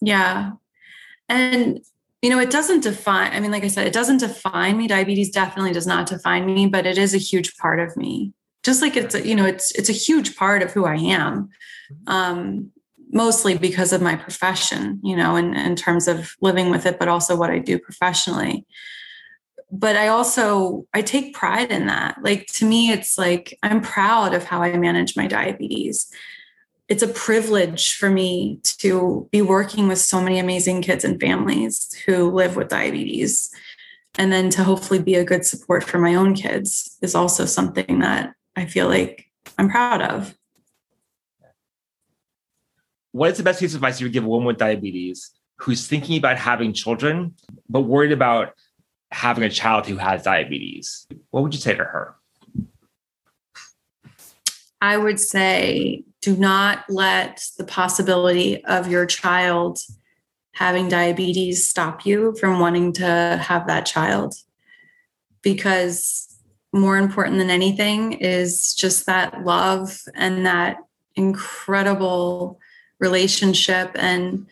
Yeah. 0.00 0.52
And 1.28 1.80
you 2.26 2.30
know, 2.30 2.40
it 2.40 2.50
doesn't 2.50 2.82
define, 2.82 3.32
I 3.32 3.38
mean, 3.38 3.52
like 3.52 3.62
I 3.62 3.68
said, 3.68 3.86
it 3.86 3.92
doesn't 3.92 4.18
define 4.18 4.76
me. 4.76 4.88
Diabetes 4.88 5.30
definitely 5.30 5.72
does 5.72 5.86
not 5.86 6.08
define 6.08 6.44
me, 6.44 6.66
but 6.66 6.84
it 6.84 6.98
is 6.98 7.14
a 7.14 7.18
huge 7.18 7.56
part 7.56 7.78
of 7.78 7.96
me. 7.96 8.32
Just 8.64 8.82
like 8.82 8.96
it's, 8.96 9.14
a, 9.14 9.24
you 9.24 9.36
know, 9.36 9.46
it's 9.46 9.70
it's 9.76 9.88
a 9.88 9.92
huge 9.92 10.36
part 10.36 10.60
of 10.60 10.72
who 10.72 10.86
I 10.86 10.96
am. 10.96 11.50
Mm-hmm. 11.92 12.12
Um, 12.12 12.72
mostly 13.12 13.56
because 13.56 13.92
of 13.92 14.02
my 14.02 14.16
profession, 14.16 15.00
you 15.04 15.14
know, 15.14 15.36
in, 15.36 15.54
in 15.54 15.76
terms 15.76 16.08
of 16.08 16.32
living 16.40 16.68
with 16.68 16.84
it, 16.84 16.98
but 16.98 17.06
also 17.06 17.36
what 17.36 17.50
I 17.50 17.60
do 17.60 17.78
professionally. 17.78 18.66
But 19.70 19.94
I 19.94 20.08
also 20.08 20.84
I 20.92 21.02
take 21.02 21.32
pride 21.32 21.70
in 21.70 21.86
that. 21.86 22.16
Like 22.24 22.46
to 22.54 22.64
me, 22.64 22.90
it's 22.90 23.16
like 23.16 23.56
I'm 23.62 23.80
proud 23.80 24.34
of 24.34 24.42
how 24.42 24.62
I 24.62 24.76
manage 24.76 25.16
my 25.16 25.28
diabetes 25.28 26.10
it's 26.88 27.02
a 27.02 27.08
privilege 27.08 27.96
for 27.96 28.08
me 28.08 28.60
to 28.62 29.28
be 29.32 29.42
working 29.42 29.88
with 29.88 29.98
so 29.98 30.20
many 30.20 30.38
amazing 30.38 30.82
kids 30.82 31.04
and 31.04 31.20
families 31.20 31.92
who 32.06 32.30
live 32.30 32.54
with 32.54 32.68
diabetes. 32.68 33.50
And 34.18 34.32
then 34.32 34.50
to 34.50 34.64
hopefully 34.64 35.00
be 35.00 35.16
a 35.16 35.24
good 35.24 35.44
support 35.44 35.82
for 35.84 35.98
my 35.98 36.14
own 36.14 36.34
kids 36.34 36.96
is 37.02 37.14
also 37.14 37.44
something 37.44 37.98
that 38.00 38.32
i 38.54 38.64
feel 38.64 38.88
like 38.88 39.26
i'm 39.58 39.68
proud 39.68 40.00
of. 40.00 40.34
What 43.12 43.32
is 43.32 43.38
the 43.38 43.42
best 43.42 43.60
piece 43.60 43.72
of 43.72 43.76
advice 43.76 44.00
you 44.00 44.06
would 44.06 44.12
give 44.12 44.24
a 44.24 44.28
woman 44.28 44.46
with 44.46 44.58
diabetes 44.58 45.32
who's 45.58 45.86
thinking 45.86 46.18
about 46.18 46.38
having 46.38 46.72
children 46.72 47.34
but 47.68 47.80
worried 47.80 48.12
about 48.12 48.52
having 49.10 49.44
a 49.44 49.50
child 49.50 49.86
who 49.86 49.96
has 49.96 50.22
diabetes? 50.22 51.06
What 51.30 51.42
would 51.42 51.54
you 51.54 51.60
say 51.60 51.74
to 51.74 51.84
her 51.84 52.14
i 54.80 54.96
would 54.96 55.20
say 55.20 56.02
do 56.26 56.36
not 56.36 56.84
let 56.88 57.44
the 57.56 57.64
possibility 57.64 58.64
of 58.64 58.90
your 58.90 59.06
child 59.06 59.78
having 60.56 60.88
diabetes 60.88 61.68
stop 61.68 62.06
you 62.06 62.34
from 62.40 62.58
wanting 62.58 62.90
to 62.90 63.38
have 63.40 63.66
that 63.66 63.84
child. 63.84 64.34
Because 65.42 66.34
more 66.72 66.96
important 66.96 67.36
than 67.36 67.50
anything 67.50 68.14
is 68.14 68.74
just 68.74 69.04
that 69.04 69.44
love 69.44 70.00
and 70.14 70.46
that 70.46 70.78
incredible 71.14 72.58
relationship. 72.98 73.90
And 73.94 74.46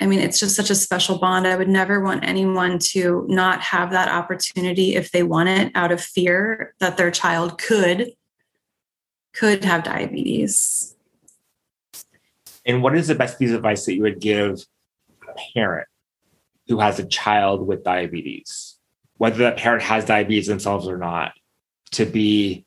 I 0.00 0.06
mean, 0.06 0.18
it's 0.18 0.40
just 0.40 0.56
such 0.56 0.68
a 0.68 0.74
special 0.74 1.16
bond. 1.16 1.46
I 1.46 1.56
would 1.56 1.68
never 1.68 2.00
want 2.00 2.24
anyone 2.24 2.80
to 2.90 3.24
not 3.28 3.60
have 3.62 3.92
that 3.92 4.08
opportunity 4.08 4.96
if 4.96 5.12
they 5.12 5.22
want 5.22 5.48
it 5.48 5.72
out 5.76 5.92
of 5.92 6.02
fear 6.02 6.74
that 6.80 6.96
their 6.96 7.12
child 7.12 7.56
could 7.58 8.12
could 9.38 9.64
have 9.64 9.84
diabetes. 9.84 10.94
And 12.64 12.82
what 12.82 12.96
is 12.96 13.06
the 13.06 13.14
best 13.14 13.38
piece 13.38 13.50
of 13.50 13.56
advice 13.56 13.84
that 13.86 13.94
you 13.94 14.02
would 14.02 14.20
give 14.20 14.64
a 15.28 15.34
parent 15.54 15.86
who 16.68 16.80
has 16.80 16.98
a 16.98 17.06
child 17.06 17.66
with 17.66 17.84
diabetes, 17.84 18.76
whether 19.18 19.38
that 19.38 19.56
parent 19.56 19.82
has 19.82 20.04
diabetes 20.04 20.46
themselves 20.46 20.88
or 20.88 20.98
not, 20.98 21.32
to 21.92 22.04
be 22.04 22.64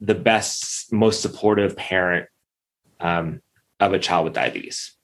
the 0.00 0.14
best, 0.14 0.92
most 0.92 1.20
supportive 1.20 1.76
parent 1.76 2.28
um, 3.00 3.40
of 3.80 3.92
a 3.92 3.98
child 3.98 4.24
with 4.24 4.34
diabetes? 4.34 4.94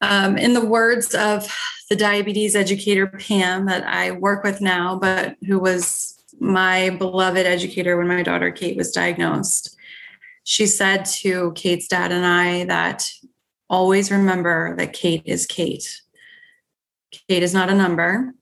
Um, 0.00 0.36
in 0.36 0.52
the 0.52 0.64
words 0.64 1.14
of 1.14 1.48
the 1.88 1.96
diabetes 1.96 2.56
educator, 2.56 3.06
Pam, 3.06 3.66
that 3.66 3.84
I 3.86 4.10
work 4.10 4.42
with 4.42 4.60
now, 4.60 4.98
but 4.98 5.36
who 5.46 5.58
was 5.58 6.13
my 6.40 6.90
beloved 6.90 7.46
educator 7.46 7.96
when 7.96 8.08
my 8.08 8.22
daughter 8.22 8.50
Kate 8.50 8.76
was 8.76 8.92
diagnosed, 8.92 9.76
she 10.44 10.66
said 10.66 11.04
to 11.06 11.52
Kate's 11.52 11.88
dad 11.88 12.12
and 12.12 12.24
I 12.24 12.64
that 12.64 13.10
always 13.68 14.10
remember 14.10 14.76
that 14.76 14.92
Kate 14.92 15.22
is 15.24 15.46
Kate. 15.46 16.00
Kate 17.28 17.42
is 17.42 17.54
not 17.54 17.70
a 17.70 17.74
number. 17.74 18.34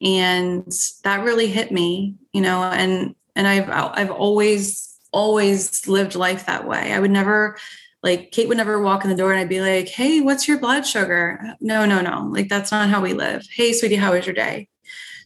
And 0.00 0.70
that 1.04 1.24
really 1.24 1.46
hit 1.46 1.70
me, 1.70 2.16
you 2.32 2.40
know, 2.40 2.62
and 2.64 3.14
and 3.36 3.46
I've 3.46 3.70
I've 3.70 4.10
always 4.10 4.98
always 5.12 5.86
lived 5.86 6.16
life 6.16 6.46
that 6.46 6.66
way. 6.66 6.92
I 6.92 6.98
would 6.98 7.12
never 7.12 7.56
like 8.02 8.32
Kate 8.32 8.48
would 8.48 8.56
never 8.56 8.82
walk 8.82 9.04
in 9.04 9.10
the 9.10 9.16
door 9.16 9.30
and 9.30 9.40
I'd 9.40 9.48
be 9.48 9.60
like, 9.60 9.88
"Hey, 9.88 10.20
what's 10.20 10.48
your 10.48 10.58
blood 10.58 10.84
sugar?" 10.84 11.54
No, 11.60 11.86
no, 11.86 12.00
no. 12.00 12.28
Like 12.32 12.48
that's 12.48 12.72
not 12.72 12.88
how 12.90 13.00
we 13.00 13.12
live. 13.12 13.46
"Hey, 13.54 13.72
sweetie, 13.72 13.94
how 13.96 14.12
was 14.12 14.26
your 14.26 14.34
day?" 14.34 14.68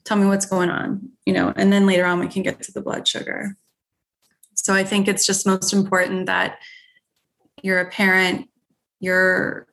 Tell 0.07 0.17
me 0.17 0.27
what's 0.27 0.47
going 0.47 0.71
on, 0.71 1.11
you 1.27 1.33
know, 1.33 1.53
and 1.57 1.73
then 1.73 1.85
later 1.85 2.07
on 2.07 2.21
we 2.21 2.29
can 2.29 2.45
get 2.45 2.63
to 2.63 2.73
the 2.73 2.81
blood 2.81 3.07
sugar. 3.07 3.57
So 4.55 4.73
I 4.73 4.85
think 4.85 5.09
it's 5.09 5.27
just 5.27 5.47
most 5.47 5.73
important 5.73 6.27
that 6.27 6.59
you're 7.61 7.81
a 7.81 7.91
parent, 7.91 8.49
you're 9.01 9.67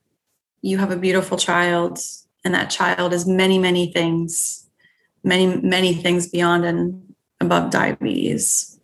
you 0.62 0.80
have 0.80 0.92
a 0.92 0.98
beautiful 0.98 1.38
child 1.38 2.00
and 2.44 2.54
that 2.56 2.70
child 2.70 3.14
is 3.14 3.28
many 3.28 3.60
many 3.60 3.92
things 3.92 4.68
many 5.24 5.46
many 5.58 5.94
things 5.94 6.28
beyond 6.28 6.66
and 6.66 7.14
above 7.40 7.70
diabetes. 7.70 8.80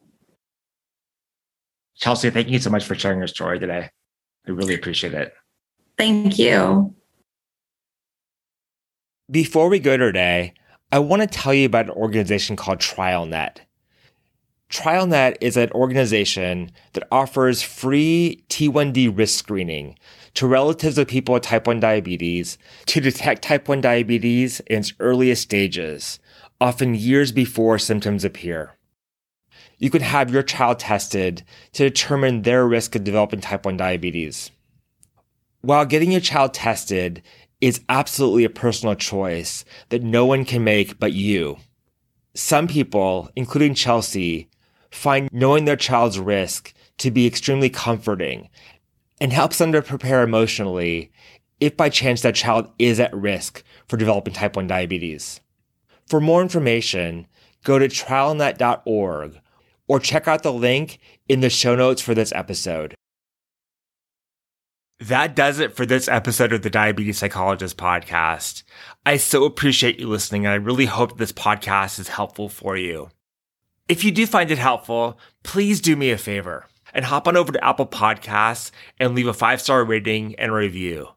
Chelsea 1.96 2.30
thank 2.30 2.48
you 2.50 2.60
so 2.60 2.70
much 2.70 2.86
for 2.86 2.96
sharing 2.96 3.18
your 3.18 3.28
story 3.28 3.60
today. 3.60 3.90
I 4.48 4.52
really 4.52 4.76
appreciate 4.76 5.14
it. 5.14 5.34
Thank 5.98 6.38
you. 6.38 6.94
Before 9.30 9.68
we 9.68 9.80
go 9.80 9.98
today 9.98 10.54
i 10.92 11.00
want 11.00 11.22
to 11.22 11.28
tell 11.28 11.54
you 11.54 11.66
about 11.66 11.86
an 11.86 11.92
organization 11.92 12.56
called 12.56 12.80
trialnet 12.80 13.60
TrialNet 14.70 15.38
is 15.42 15.58
an 15.58 15.72
organization 15.72 16.72
that 16.94 17.08
offers 17.12 17.64
free 17.64 18.44
T1D 18.50 19.18
risk 19.18 19.40
screening 19.40 19.98
to 20.36 20.46
relatives 20.46 20.98
of 21.00 21.08
people 21.08 21.34
with 21.34 21.44
type 21.44 21.66
1 21.66 21.80
diabetes 21.80 22.60
to 22.86 23.02
detect 23.02 23.42
type 23.42 23.68
1 23.68 23.82
diabetes 23.82 24.60
in 24.68 24.80
its 24.80 24.94
earliest 25.00 25.42
stages, 25.42 26.20
often 26.62 26.94
years 26.94 27.32
before 27.32 27.80
symptoms 27.80 28.24
appear. 28.24 28.76
You 29.80 29.90
can 29.90 30.02
have 30.02 30.32
your 30.32 30.44
child 30.44 30.78
tested 30.78 31.44
to 31.74 31.90
determine 31.90 32.44
their 32.44 32.68
risk 32.68 32.96
of 32.96 33.04
developing 33.04 33.42
type 33.42 33.66
1 33.66 33.76
diabetes. 33.78 34.52
While 35.62 35.86
getting 35.86 36.12
your 36.12 36.22
child 36.22 36.54
tested 36.54 37.24
is 37.62 37.82
absolutely 37.90 38.44
a 38.44 38.50
personal 38.50 38.96
choice 38.96 39.66
that 39.90 40.04
no 40.04 40.26
one 40.26 40.46
can 40.46 40.64
make 40.64 41.00
but 41.00 41.14
you, 41.14 41.58
some 42.34 42.68
people, 42.68 43.30
including 43.36 43.74
Chelsea, 43.74 44.50
find 44.92 45.30
knowing 45.32 45.66
their 45.66 45.76
child's 45.76 46.20
risk 46.20 46.74
to 46.98 47.12
be 47.12 47.28
extremely 47.28 47.70
comforting 47.70 48.50
and 49.20 49.34
helps 49.34 49.58
them 49.58 49.72
to 49.72 49.82
prepare 49.82 50.24
emotionally 50.24 51.12
if 51.60 51.76
by 51.76 51.90
chance 51.90 52.22
that 52.22 52.36
child 52.36 52.72
is 52.80 53.00
at 53.00 53.14
risk 53.14 53.64
for 53.88 53.98
developing 53.98 54.34
type 54.34 54.56
1 54.56 54.68
diabetes. 54.68 55.42
For 56.08 56.22
more 56.22 56.42
information, 56.42 57.28
go 57.64 57.78
to 57.78 57.88
trialnet.org 57.88 59.40
or 59.88 60.00
check 60.00 60.28
out 60.28 60.44
the 60.44 60.54
link 60.54 61.00
in 61.28 61.42
the 61.42 61.50
show 61.50 61.76
notes 61.76 62.02
for 62.02 62.14
this 62.16 62.32
episode. 62.34 62.96
That 65.00 65.34
does 65.34 65.60
it 65.60 65.78
for 65.78 65.86
this 65.86 66.10
episode 66.10 66.52
of 66.52 66.62
the 66.62 66.70
Diabetes 66.70 67.20
Psychologist 67.20 67.78
podcast. 67.78 68.64
I 69.06 69.16
so 69.16 69.46
appreciate 69.46 69.98
you 69.98 70.10
listening, 70.10 70.46
and 70.46 70.52
I 70.52 70.58
really 70.58 70.88
hope 70.88 71.18
this 71.18 71.32
podcast 71.32 72.00
is 72.00 72.10
helpful 72.10 72.50
for 72.50 72.76
you. 72.76 73.10
If 73.88 74.04
you 74.04 74.12
do 74.12 74.28
find 74.28 74.52
it 74.52 74.58
helpful, 74.58 75.18
please 75.42 75.80
do 75.80 75.96
me 75.96 76.12
a 76.12 76.18
favor 76.18 76.66
and 76.94 77.06
hop 77.06 77.30
on 77.30 77.38
over 77.38 77.54
to 77.54 77.64
Apple 77.64 77.88
Podcasts 77.88 78.72
and 79.00 79.16
leave 79.16 79.28
a 79.28 79.34
five 79.34 79.62
star 79.62 79.86
rating 79.86 80.36
and 80.36 80.52
review. 80.52 81.08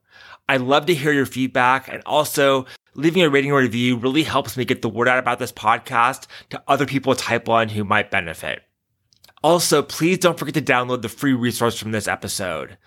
I'd 0.49 0.61
love 0.61 0.87
to 0.87 0.95
hear 0.95 1.13
your 1.13 1.27
feedback 1.27 1.89
and 1.89 2.05
also 2.07 2.67
leaving 2.95 3.23
a 3.23 3.31
rating 3.31 3.51
or 3.51 3.59
review 3.59 3.97
really 3.97 4.23
helps 4.23 4.57
me 4.57 4.65
get 4.65 4.83
the 4.83 4.89
word 4.89 5.09
out 5.09 5.19
about 5.19 5.41
this 5.41 5.53
podcast 5.53 6.29
to 6.51 6.63
other 6.69 6.87
people 6.87 7.17
type 7.17 7.49
1 7.49 7.71
who 7.71 7.83
might 7.83 8.13
benefit. 8.13 8.61
Also, 9.43 9.83
please 9.83 10.19
don't 10.19 10.39
forget 10.39 10.55
to 10.55 10.63
download 10.63 11.03
the 11.03 11.09
free 11.09 11.33
resource 11.33 11.77
from 11.77 11.91
this 11.91 12.07
episode. 12.07 12.79